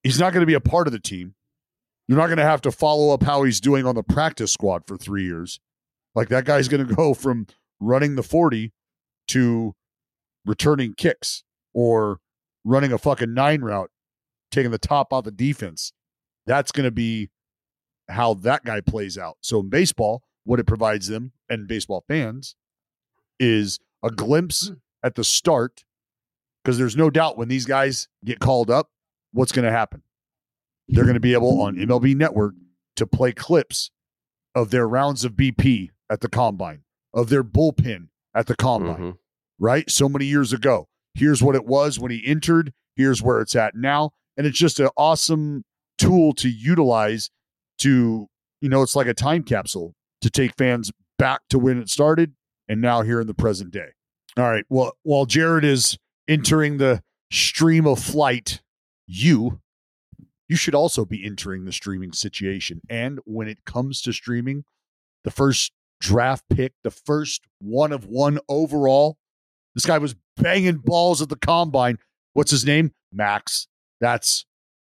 [0.01, 1.35] He's not going to be a part of the team.
[2.07, 4.83] You're not going to have to follow up how he's doing on the practice squad
[4.87, 5.59] for three years.
[6.15, 7.45] Like that guy's going to go from
[7.79, 8.71] running the 40
[9.29, 9.75] to
[10.45, 11.43] returning kicks
[11.73, 12.19] or
[12.63, 13.91] running a fucking nine route,
[14.49, 15.91] taking the top off the defense.
[16.45, 17.29] That's going to be
[18.09, 19.37] how that guy plays out.
[19.41, 22.55] So in baseball, what it provides them and baseball fans
[23.39, 24.75] is a glimpse hmm.
[25.03, 25.83] at the start
[26.67, 28.89] because there's no doubt when these guys get called up,
[29.31, 30.03] what's going to happen?
[30.89, 32.55] They're going to be able on MLB Network
[32.97, 33.89] to play clips
[34.53, 36.81] of their rounds of BP at the combine,
[37.13, 39.11] of their bullpen at the combine, mm-hmm.
[39.57, 39.89] right?
[39.89, 40.89] So many years ago.
[41.13, 42.73] Here's what it was when he entered.
[42.97, 44.11] Here's where it's at now.
[44.35, 45.63] And it's just an awesome
[45.97, 47.29] tool to utilize
[47.77, 48.27] to,
[48.59, 52.33] you know, it's like a time capsule to take fans back to when it started
[52.67, 53.91] and now here in the present day.
[54.35, 54.65] All right.
[54.67, 55.97] Well, while Jared is
[56.27, 57.01] entering the
[57.31, 58.61] stream of flight,
[59.07, 59.61] you
[60.49, 62.81] you should also be entering the streaming situation.
[62.89, 64.63] And when it comes to streaming,
[65.23, 69.17] the first draft pick, the first one of one overall,
[69.75, 71.97] this guy was banging balls at the combine.
[72.33, 72.91] What's his name?
[73.11, 73.67] Max.
[73.99, 74.45] That's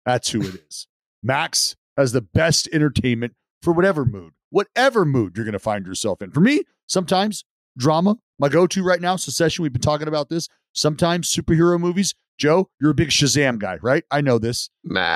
[0.05, 0.87] that's who it is.
[1.21, 6.21] Max has the best entertainment for whatever mood, whatever mood you're going to find yourself
[6.21, 6.31] in.
[6.31, 7.45] For me, sometimes
[7.77, 9.63] drama, my go-to right now, Succession.
[9.63, 10.49] We've been talking about this.
[10.73, 12.15] Sometimes superhero movies.
[12.37, 14.03] Joe, you're a big Shazam guy, right?
[14.09, 14.69] I know this.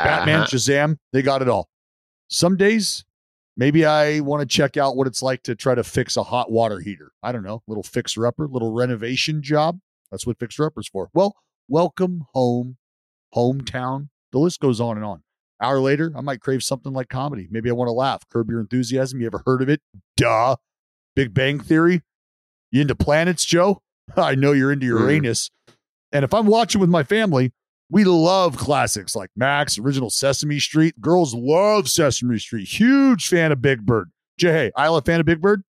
[0.06, 1.68] Batman, Shazam, they got it all.
[2.30, 3.06] Some days,
[3.58, 6.52] maybe I want to check out what it's like to try to fix a hot
[6.52, 7.12] water heater.
[7.24, 9.80] I don't know, little fixer upper, little renovation job.
[10.12, 11.10] That's what fixer uppers for.
[11.14, 11.36] Well,
[11.68, 12.78] welcome home,
[13.36, 14.10] hometown.
[14.32, 15.24] The list goes on and on.
[15.60, 17.48] Hour later, I might crave something like comedy.
[17.50, 18.22] Maybe I want to laugh.
[18.30, 19.20] Curb your enthusiasm.
[19.20, 19.82] You ever heard of it?
[20.16, 20.58] Duh.
[21.16, 22.04] Big Bang Theory.
[22.70, 23.82] You into planets, Joe?
[24.18, 25.50] I know you're into Uranus.
[26.12, 27.52] And if I'm watching with my family,
[27.90, 31.00] we love classics like Max, original Sesame Street.
[31.02, 32.68] Girls love Sesame Street.
[32.68, 34.10] Huge fan of Big Bird.
[34.38, 35.64] Jay, hey, Isla fan of Big Bird?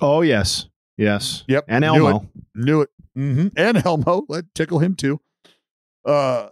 [0.00, 0.66] Oh yes,
[0.96, 1.44] yes.
[1.48, 1.64] Yep.
[1.68, 2.18] And Knew Elmo.
[2.18, 2.42] it.
[2.54, 2.90] Knew it.
[3.14, 4.24] hmm And Elmo.
[4.28, 5.20] Let tickle him too.
[6.04, 6.48] Uh,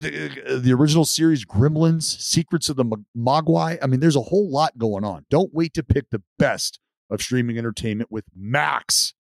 [0.00, 2.84] the, the original series Gremlins, Secrets of the
[3.16, 3.78] Mogwai.
[3.82, 5.24] I mean, there's a whole lot going on.
[5.30, 6.80] Don't wait to pick the best
[7.10, 9.14] of streaming entertainment with Max.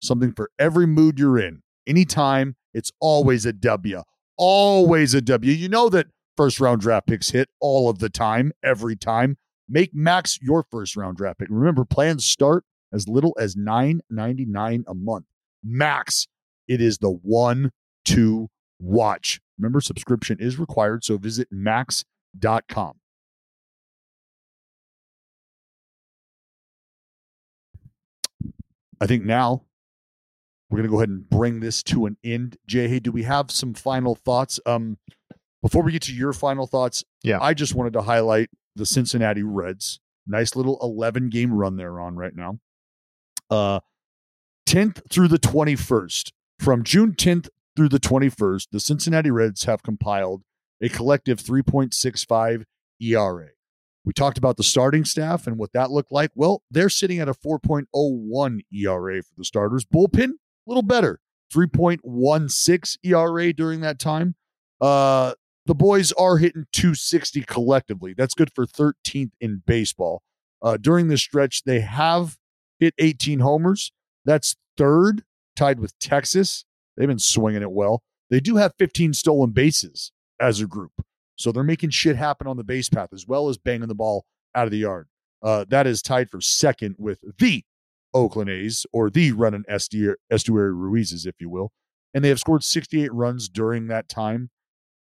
[0.00, 1.62] Something for every mood you're in.
[1.86, 4.02] Anytime, it's always a W.
[4.36, 5.52] Always a W.
[5.52, 9.36] You know that first round draft picks hit all of the time, every time.
[9.68, 11.48] Make Max your first round draft pick.
[11.50, 15.24] Remember, plans start as little as $9.99 a month.
[15.64, 16.28] Max,
[16.68, 17.72] it is the one
[18.04, 18.48] to
[18.78, 19.40] watch.
[19.58, 22.92] Remember, subscription is required, so visit max.com.
[29.00, 29.62] I think now
[30.70, 32.56] we're going to go ahead and bring this to an end.
[32.66, 34.58] Jay, hey, do we have some final thoughts?
[34.66, 34.98] Um,
[35.62, 39.42] before we get to your final thoughts, yeah, I just wanted to highlight the Cincinnati
[39.42, 40.00] Reds.
[40.26, 42.58] Nice little 11 game run they're on right now.
[43.50, 43.80] Uh,
[44.68, 46.32] 10th through the 21st.
[46.58, 50.42] From June 10th through the 21st, the Cincinnati Reds have compiled
[50.82, 52.64] a collective 3.65
[53.00, 53.48] ERA.
[54.06, 56.30] We talked about the starting staff and what that looked like.
[56.36, 59.84] Well, they're sitting at a 4.01 ERA for the starters.
[59.84, 61.18] Bullpen, a little better,
[61.52, 64.36] 3.16 ERA during that time.
[64.80, 65.34] Uh,
[65.66, 68.14] the boys are hitting 260 collectively.
[68.16, 70.22] That's good for 13th in baseball.
[70.62, 72.38] Uh, during this stretch, they have
[72.78, 73.92] hit 18 homers.
[74.24, 75.24] That's third,
[75.56, 76.64] tied with Texas.
[76.96, 78.02] They've been swinging it well.
[78.30, 80.92] They do have 15 stolen bases as a group.
[81.36, 84.24] So they're making shit happen on the base path as well as banging the ball
[84.54, 85.08] out of the yard.
[85.42, 87.62] Uh, that is tied for second with the
[88.14, 91.70] Oakland A's or the running Esteury, Ruizes, if you will.
[92.14, 94.50] And they have scored 68 runs during that time.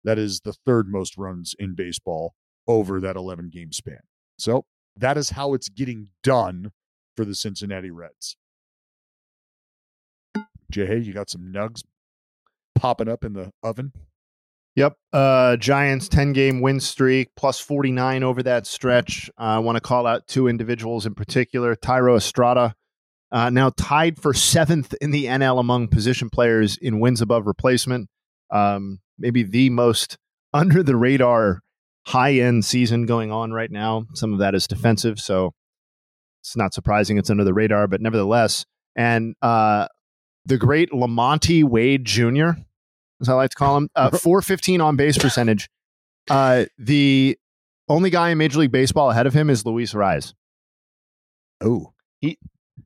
[0.04, 2.34] That is the third most runs in baseball
[2.68, 4.00] over that 11 game span.
[4.38, 4.64] So
[4.96, 6.70] that is how it's getting done
[7.16, 8.36] for the Cincinnati Reds.
[10.70, 11.82] Jay, you got some nugs
[12.74, 13.92] popping up in the oven?
[14.74, 14.96] Yep.
[15.12, 19.30] Uh, Giants 10 game win streak, plus 49 over that stretch.
[19.38, 21.76] Uh, I want to call out two individuals in particular.
[21.76, 22.74] Thairo Estrada,
[23.30, 28.08] uh, now tied for seventh in the NL among position players in wins above replacement.
[28.50, 30.16] Um, maybe the most
[30.54, 31.60] under the radar
[32.06, 34.06] high end season going on right now.
[34.14, 35.52] Some of that is defensive, so
[36.42, 38.64] it's not surprising it's under the radar, but nevertheless.
[38.96, 39.86] And uh,
[40.44, 42.50] the great LaMonte Wade Jr.,
[43.22, 45.70] as I like to call him, uh, 415 on base percentage.
[46.28, 47.38] Uh, the
[47.88, 50.34] only guy in Major League Baseball ahead of him is Luis Arráez.
[51.60, 52.38] Oh, he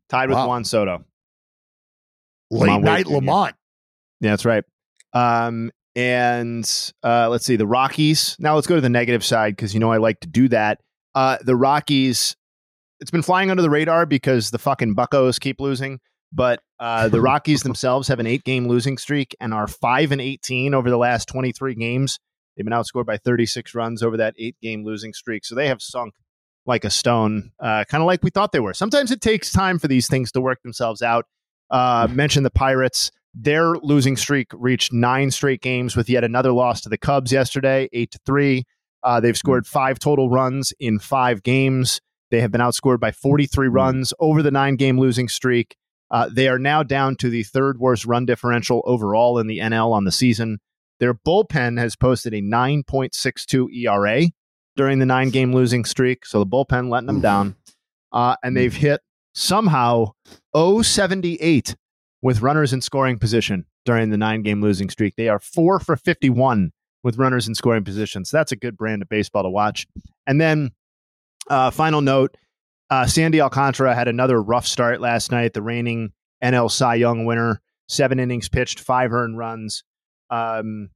[0.08, 0.48] tied with Wow.
[0.48, 1.04] Juan Soto.
[2.50, 3.12] late LaMonte night Jr.
[3.14, 3.52] LaMonte.
[4.20, 4.64] Yeah, that's right.
[5.12, 8.36] Um, and uh, let's see the Rockies.
[8.38, 10.80] Now let's go to the negative side because you know I like to do that.
[11.14, 12.36] Uh, the Rockies,
[13.00, 15.98] it's been flying under the radar because the fucking Buccos keep losing.
[16.32, 20.74] But uh, the Rockies themselves have an eight-game losing streak and are five and eighteen
[20.74, 22.18] over the last twenty-three games.
[22.56, 26.14] They've been outscored by thirty-six runs over that eight-game losing streak, so they have sunk
[26.66, 28.74] like a stone, uh, kind of like we thought they were.
[28.74, 31.26] Sometimes it takes time for these things to work themselves out.
[31.70, 33.10] Uh, mentioned the Pirates.
[33.34, 37.88] Their losing streak reached nine straight games with yet another loss to the Cubs yesterday,
[37.92, 38.64] eight to three.
[39.02, 42.00] Uh, they've scored five total runs in five games.
[42.30, 45.76] They have been outscored by 43 runs over the nine game losing streak.
[46.10, 49.92] Uh, they are now down to the third worst run differential overall in the NL
[49.92, 50.58] on the season.
[51.00, 54.22] Their bullpen has posted a 9.62 ERA
[54.76, 56.24] during the nine game losing streak.
[56.24, 57.56] So the bullpen letting them down.
[58.12, 59.00] Uh, and they've hit
[59.34, 60.12] somehow
[60.54, 61.76] 078
[62.22, 65.14] with runners in scoring position during the nine game losing streak.
[65.16, 68.24] They are four for 51 with runners in scoring position.
[68.24, 69.86] So that's a good brand of baseball to watch.
[70.26, 70.70] And then,
[71.48, 72.36] uh, final note
[72.90, 76.12] uh, Sandy Alcantara had another rough start last night, the reigning
[76.42, 79.84] NL Cy Young winner, seven innings pitched, five earned runs.
[80.30, 80.90] Um,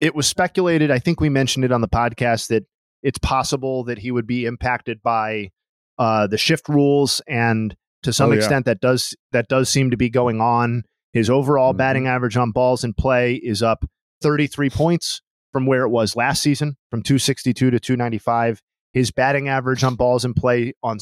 [0.00, 2.64] it was speculated, I think we mentioned it on the podcast, that
[3.02, 5.50] it's possible that he would be impacted by
[5.98, 8.38] uh, the shift rules and to some Oh, yeah.
[8.38, 10.84] extent that does that does seem to be going on.
[11.12, 13.84] His overall batting average on balls in play is up
[14.22, 15.20] 33 points
[15.52, 18.62] from where it was last season, from 262 to 295.
[18.92, 20.98] His batting average on balls in play on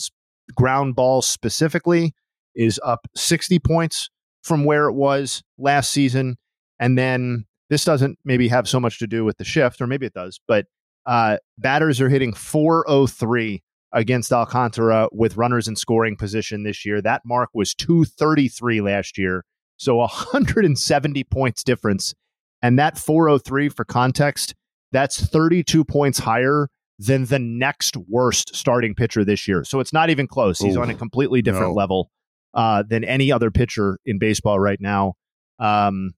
[0.55, 2.15] ground balls specifically
[2.55, 4.11] is up 60 points
[4.43, 6.37] from where it was last season.
[6.79, 10.07] And then this doesn't maybe have so much to do with the shift, or maybe
[10.07, 10.67] it does, but
[11.07, 17.01] uh, batters are hitting 403 against Alcantara with runners in scoring position this year.
[17.01, 19.45] That mark was 233 last year.
[19.79, 22.15] So 170 points difference.
[22.61, 24.55] And that 403 for context,
[24.93, 26.69] that's 32 points higher
[26.99, 29.65] than the next worst starting pitcher this year.
[29.65, 30.59] So it's not even close.
[30.59, 31.75] He's Ooh, on a completely different no.
[31.75, 32.11] level
[32.55, 35.15] uh, than any other pitcher in baseball right now.
[35.59, 36.13] Um,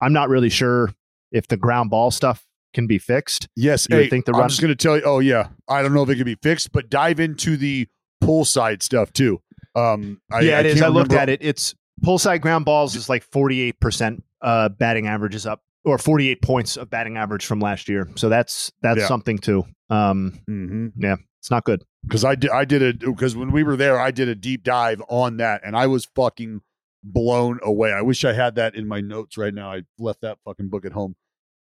[0.00, 0.92] I'm not really sure
[1.30, 3.48] if the ground ball stuff can be fixed.
[3.56, 5.02] Yes, You hey, think the I'm just going to tell you.
[5.04, 7.88] Oh yeah, I don't know if it can be fixed, but dive into the
[8.20, 9.40] pull side stuff too.
[9.76, 10.74] Um, I, yeah, it is.
[10.74, 11.40] can't I looked remember- at it.
[11.42, 16.40] It's pull side ground balls is like 48% uh, batting average is up or 48
[16.42, 18.08] points of batting average from last year.
[18.16, 19.06] So that's that's Yeah.
[19.08, 19.64] something too.
[19.90, 20.92] Um, Mhm.
[20.96, 21.84] yeah, it's not good.
[22.06, 24.62] because I did I did it because when we were there, I did a deep
[24.62, 26.60] dive on that, and I was fucking
[27.02, 27.92] blown away.
[27.92, 29.72] I wish I had that in my notes right now.
[29.72, 31.16] I left that fucking book at home,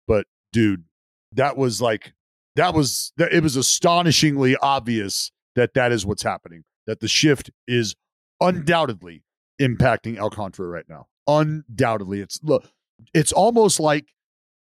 [0.09, 0.85] but dude,
[1.33, 2.15] that was like
[2.57, 6.65] that was that it was astonishingly obvious that that is what's happening.
[6.87, 7.95] That the shift is
[8.41, 9.23] undoubtedly
[9.61, 11.07] impacting Alcantara right now.
[11.29, 12.69] Undoubtedly, it's look,
[13.15, 14.09] it's almost like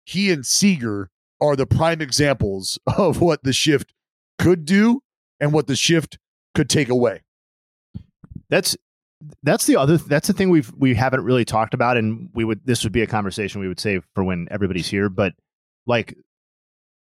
[0.06, 3.94] he and Seager are the prime examples of what the shift
[4.40, 5.02] could do
[5.40, 6.18] and what the shift
[6.56, 7.22] could take away.
[8.50, 8.78] That's
[9.44, 12.66] that's the other that's the thing we've we haven't really talked about and we would
[12.66, 15.34] this would be a conversation we would save for when everybody's here but
[15.86, 16.18] like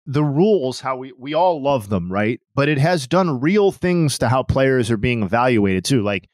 [0.06, 4.18] the rules how we we all love them right but it has done real things
[4.18, 6.28] to how players are being evaluated too like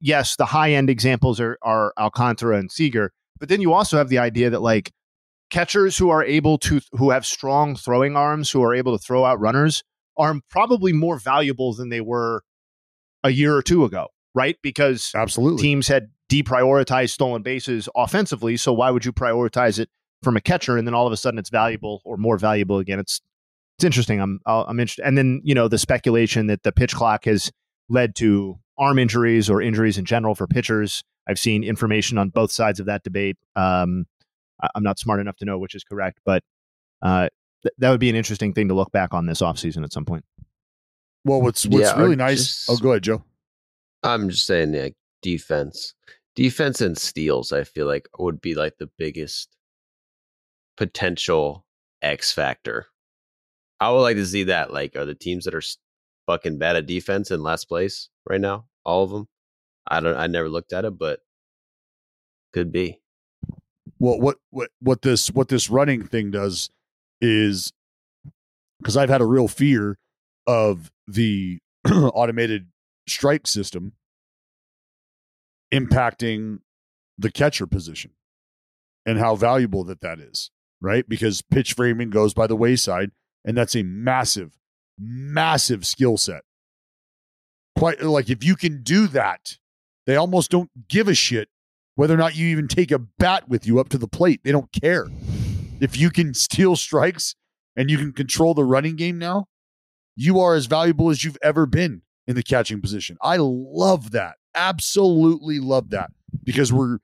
[0.00, 4.08] yes the high end examples are are Alcantara and Seager but then you also have
[4.08, 4.92] the idea that like
[5.50, 9.24] catchers who are able to who have strong throwing arms who are able to throw
[9.24, 9.82] out runners
[10.16, 12.42] are probably more valuable than they were
[13.22, 14.56] a year or two ago, right?
[14.62, 18.56] Because absolutely teams had deprioritized stolen bases offensively.
[18.56, 19.88] So why would you prioritize it
[20.22, 22.98] from a catcher and then all of a sudden it's valuable or more valuable again?
[22.98, 23.20] It's
[23.78, 24.20] it's interesting.
[24.20, 25.06] I'm I'll- I'm interested.
[25.06, 27.52] And then you know the speculation that the pitch clock has
[27.88, 31.02] led to arm injuries or injuries in general for pitchers.
[31.28, 33.36] I've seen information on both sides of that debate.
[33.56, 34.06] Um,
[34.62, 36.42] I- I'm not smart enough to know which is correct, but
[37.02, 37.28] uh,
[37.62, 40.04] th- that would be an interesting thing to look back on this offseason at some
[40.04, 40.24] point.
[41.24, 42.66] Well, what's what's Yeah, really nice.
[42.66, 43.22] just- oh, go ahead, Joe.
[44.02, 45.94] I'm just saying, like defense,
[46.36, 47.52] defense and steals.
[47.52, 49.48] I feel like would be like the biggest
[50.76, 51.64] potential
[52.02, 52.86] X factor.
[53.80, 54.72] I would like to see that.
[54.72, 55.62] Like, are the teams that are
[56.26, 58.66] fucking bad at defense in last place right now?
[58.84, 59.26] All of them.
[59.88, 60.16] I don't.
[60.16, 61.20] I never looked at it, but
[62.52, 63.00] could be.
[63.98, 66.70] well what what what this what this running thing does
[67.20, 67.72] is
[68.78, 69.98] because i've had a real fear
[70.46, 71.58] of the
[71.90, 72.68] automated
[73.08, 73.92] strike system
[75.72, 76.60] impacting
[77.18, 78.12] the catcher position
[79.04, 83.10] and how valuable that that is right because pitch framing goes by the wayside
[83.44, 84.58] and that's a massive
[84.98, 86.42] massive skill set
[87.78, 89.58] quite like if you can do that
[90.06, 91.48] they almost don't give a shit
[91.96, 94.40] whether or not you even take a bat with you up to the plate.
[94.44, 95.06] They don't care.
[95.80, 97.34] If you can steal strikes
[97.74, 99.46] and you can control the running game now,
[100.14, 103.16] you are as valuable as you've ever been in the catching position.
[103.22, 104.36] I love that.
[104.54, 106.10] Absolutely love that
[106.44, 106.98] because we're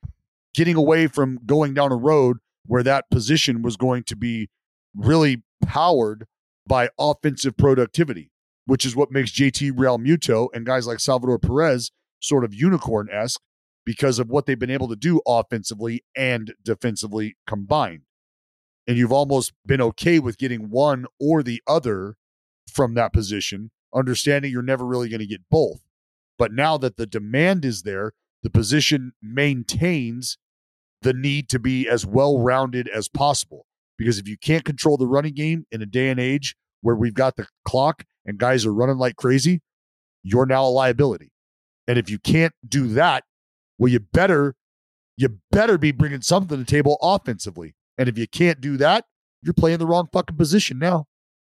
[0.54, 4.48] getting away from going down a road where that position was going to be
[4.94, 6.26] really powered
[6.66, 8.30] by offensive productivity,
[8.66, 11.90] which is what makes JT Realmuto and guys like Salvador Perez
[12.22, 13.40] sort of unicorn esque
[13.84, 18.02] because of what they've been able to do offensively and defensively combined.
[18.86, 22.16] And you've almost been okay with getting one or the other
[22.72, 25.82] from that position, understanding you're never really going to get both.
[26.38, 28.12] But now that the demand is there,
[28.42, 30.38] the position maintains
[31.02, 33.66] the need to be as well rounded as possible.
[33.98, 37.14] Because if you can't control the running game in a day and age where we've
[37.14, 39.60] got the clock and guys are running like crazy,
[40.22, 41.31] you're now a liability.
[41.86, 43.24] And if you can't do that,
[43.78, 44.54] well, you better
[45.16, 47.74] you better be bringing something to the table offensively.
[47.98, 49.04] And if you can't do that,
[49.42, 51.06] you're playing the wrong fucking position now.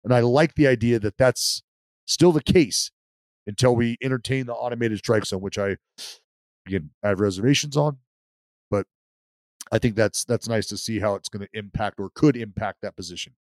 [0.05, 1.63] And I like the idea that that's
[2.07, 2.91] still the case
[3.47, 5.77] until we entertain the automated strike zone, which I
[6.67, 7.99] again I have reservations on,
[8.71, 8.87] but
[9.73, 12.83] I think that's that's nice to see how it's going to impact or could impact
[12.83, 13.35] that position.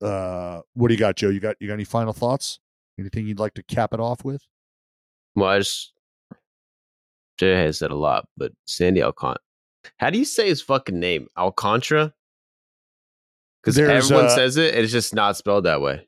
[0.00, 1.28] Uh, what do you got, Joe?
[1.28, 2.58] You got you got any final thoughts?
[2.98, 4.42] Anything you'd like to cap it off with?
[5.34, 5.92] Well, I just
[7.38, 9.36] Jay has said a lot, but Sandy Alcant.
[9.98, 11.26] How do you say his fucking name?
[11.36, 12.12] Alcantara?
[13.62, 16.06] Because everyone uh, says it, it's just not spelled that way.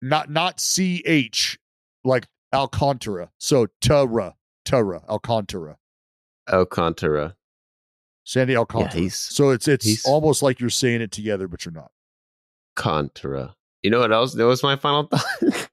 [0.00, 1.58] Not not C H
[2.04, 3.30] like Alcantara.
[3.38, 5.76] So Tara, Tara, Alcantara.
[6.50, 7.36] Alcantara.
[8.24, 9.00] Sandy Alcantara.
[9.00, 11.90] he's- so it's it's almost like you're saying it together, but you're not.
[12.76, 13.54] Contra.
[13.82, 14.32] You know what else?
[14.34, 15.68] That was my final thought.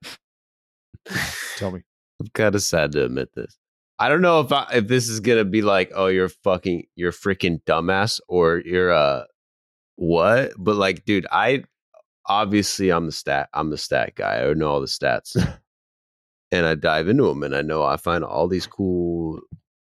[1.56, 1.82] Tell me.
[2.20, 3.58] I'm kind of sad to admit this.
[3.98, 7.12] I don't know if I, if this is gonna be like, oh, you're fucking, you're
[7.12, 9.24] freaking dumbass, or you're uh,
[9.96, 10.52] what?
[10.58, 11.64] But like, dude, I
[12.26, 14.44] obviously I'm the stat, I'm the stat guy.
[14.44, 15.36] I know all the stats,
[16.52, 19.40] and I dive into them, and I know I find all these cool.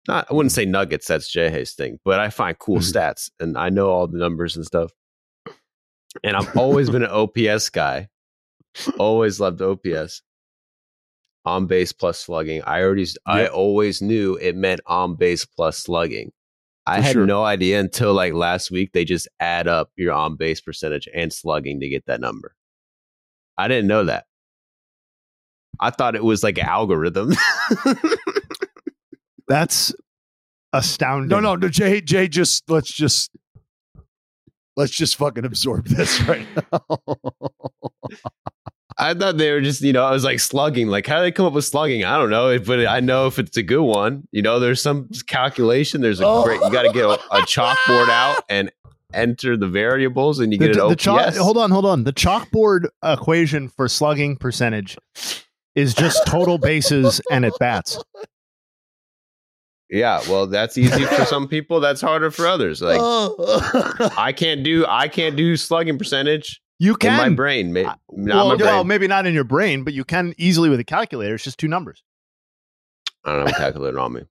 [0.08, 1.08] Not, I wouldn't say nuggets.
[1.08, 4.56] That's Jay Hayes thing, but I find cool stats, and I know all the numbers
[4.56, 4.92] and stuff.
[6.24, 8.08] And I've always been an OPS guy.
[8.98, 10.22] Always loved OPS
[11.48, 12.62] on base plus slugging.
[12.66, 16.34] I already, I always knew it meant on base plus slugging.
[16.86, 17.26] I For had sure.
[17.26, 21.32] no idea until like last week they just add up your on base percentage and
[21.32, 22.54] slugging to get that number.
[23.58, 24.26] I didn't know that.
[25.80, 27.34] I thought it was like an algorithm.
[29.48, 29.94] That's
[30.74, 31.30] astounding.
[31.30, 33.32] No, no, no, Jay, Jay, just let's just
[34.76, 37.00] let's just fucking absorb this right now.
[39.00, 40.88] I thought they were just, you know, I was like slugging.
[40.88, 42.04] Like, how do they come up with slugging?
[42.04, 44.28] I don't know, but I know if it's a good one.
[44.32, 46.02] You know, there's some calculation.
[46.02, 46.44] There's a Oh.
[46.44, 46.60] great.
[46.62, 48.72] You got to get a, a chalkboard out and
[49.14, 51.04] enter the variables, and you The, get an the OPS.
[51.04, 52.06] chalk, hold on, hold on.
[52.06, 54.98] The chalkboard equation for slugging percentage
[55.76, 58.04] is just total bases and at bats.
[59.90, 61.80] Yeah, well, that's easy for some people.
[61.80, 62.82] That's harder for others.
[62.82, 64.10] Like, Oh.
[64.18, 67.32] I can't do, I can't do slugging percentage You can in can.
[67.32, 67.74] my brain.
[67.74, 68.88] Maybe, uh, well, not my well, brain.
[68.88, 71.36] maybe not in your brain, but you can easily with a calculator.
[71.36, 72.04] It's just two numbers.
[73.26, 74.22] I don't have a calculator on me.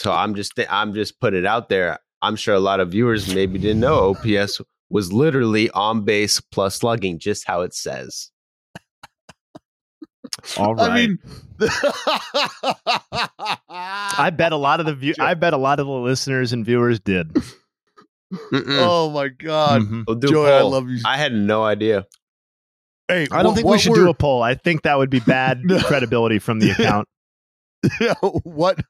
[0.00, 1.98] So I'm just I'm just putting it out there.
[2.20, 4.60] I'm sure a lot of viewers maybe didn't know OPS
[4.90, 8.30] was literally on base plus slugging, just how it says.
[10.58, 10.90] All right.
[10.90, 11.18] I mean,
[13.68, 15.14] I bet a lot of the view.
[15.18, 17.36] I bet a lot of the listeners and viewers did.
[18.32, 18.78] Mm-mm.
[18.80, 20.04] oh my god, Mhm.
[20.06, 21.00] We'll do Joey, I love you.
[21.04, 22.06] I had no idea.
[23.08, 24.42] Hey, I don't what- think we should were- do a poll.
[24.42, 27.06] I think that would be bad credibility from the account.
[28.44, 28.80] what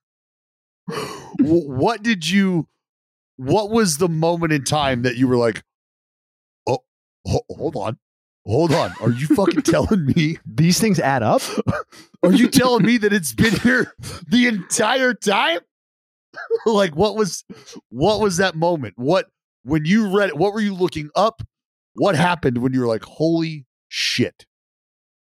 [1.41, 2.69] what did you
[3.37, 5.65] what was the moment in time that you were like
[6.69, 6.79] oh
[7.27, 7.99] ho- hold on
[8.47, 11.43] hold on are you fucking telling me These things add up.
[12.23, 13.93] are you telling me that it's been here
[14.29, 15.61] the entire time
[16.67, 17.45] like what was
[17.91, 19.27] what was that moment what
[19.65, 21.43] when you read it, what were you looking up?
[21.95, 24.47] What happened when you were like, holy shit?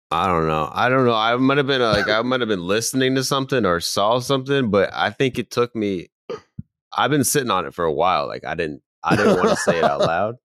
[0.10, 0.69] I don't know.
[0.73, 1.14] I don't know.
[1.14, 4.69] I might have been like I might have been listening to something or saw something,
[4.69, 6.07] but I think it took me.
[6.98, 8.28] I've been sitting on it for a while.
[8.28, 8.82] Like I didn't.
[9.03, 10.36] I didn't want to say it out loud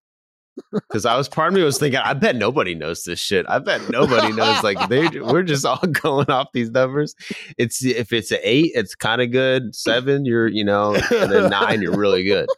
[0.73, 2.01] because I was part of me was thinking.
[2.03, 3.47] I bet nobody knows this shit.
[3.49, 4.62] I bet nobody knows.
[4.62, 7.15] Like they, we're just all going off these numbers.
[7.59, 9.74] It's if it's an eight, it's kind of good.
[9.74, 12.49] Seven, you're you know, and then nine, you're really good.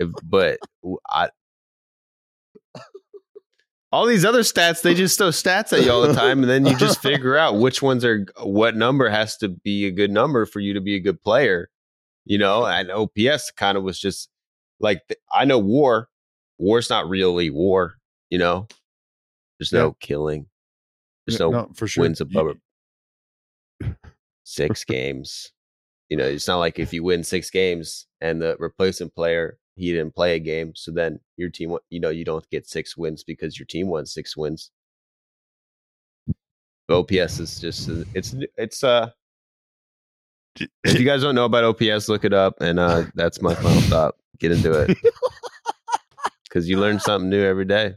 [0.00, 0.58] If, but
[1.08, 1.30] I,
[3.92, 6.66] all these other stats, they just throw stats at you all the time, and then
[6.66, 10.46] you just figure out which ones are what number has to be a good number
[10.46, 11.70] for you to be a good player.
[12.24, 14.30] You know, and OPS kind of was just
[14.80, 15.00] like
[15.32, 16.08] I know war.
[16.58, 17.94] War's not really war.
[18.30, 18.66] You know,
[19.58, 19.92] there's no Yeah.
[20.00, 20.46] killing.
[21.26, 22.02] There's Yeah, no, no, for sure.
[22.02, 22.56] wins above
[24.44, 25.52] six games.
[26.08, 29.90] You know, it's not like if you win six games and the replacement player he
[29.90, 33.24] didn't play a game, so then your team, you know, you don't get six wins
[33.24, 34.70] because your team won six wins.
[36.88, 39.10] OPS is just it's it's uh.
[40.84, 43.80] If you guys don't know about OPS, look it up, and uh, that's my final
[43.82, 44.14] thought.
[44.38, 44.96] Get into it
[46.54, 47.94] because you learn something new every day.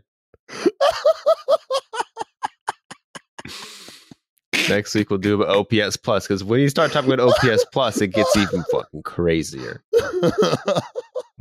[4.68, 8.02] Next week we'll do about OPS plus because when you start talking about OPS plus,
[8.02, 9.84] it gets even fucking crazier.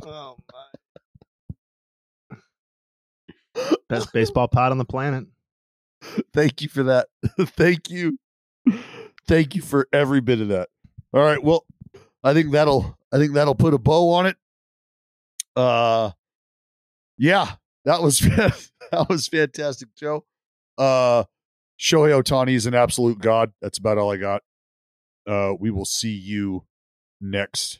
[0.05, 0.37] Oh
[2.31, 2.37] my.
[3.89, 5.25] Best baseball pod on the planet.
[6.33, 7.07] Thank you for that.
[7.41, 8.19] Thank you.
[9.27, 10.69] Thank you for every bit of that.
[11.13, 11.43] All right.
[11.43, 11.65] Well,
[12.23, 14.37] I think that'll I think that'll put a bow on it.
[15.55, 16.11] Uh
[17.17, 17.53] yeah,
[17.85, 18.19] that was
[18.91, 20.25] that was fantastic, Joe.
[20.77, 21.23] Uh
[21.79, 23.51] Shohei Ohtani is an absolute god.
[23.61, 24.43] That's about all I got.
[25.27, 26.63] Uh we will see you
[27.21, 27.79] next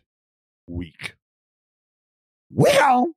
[0.68, 1.16] week.
[2.52, 3.14] Well,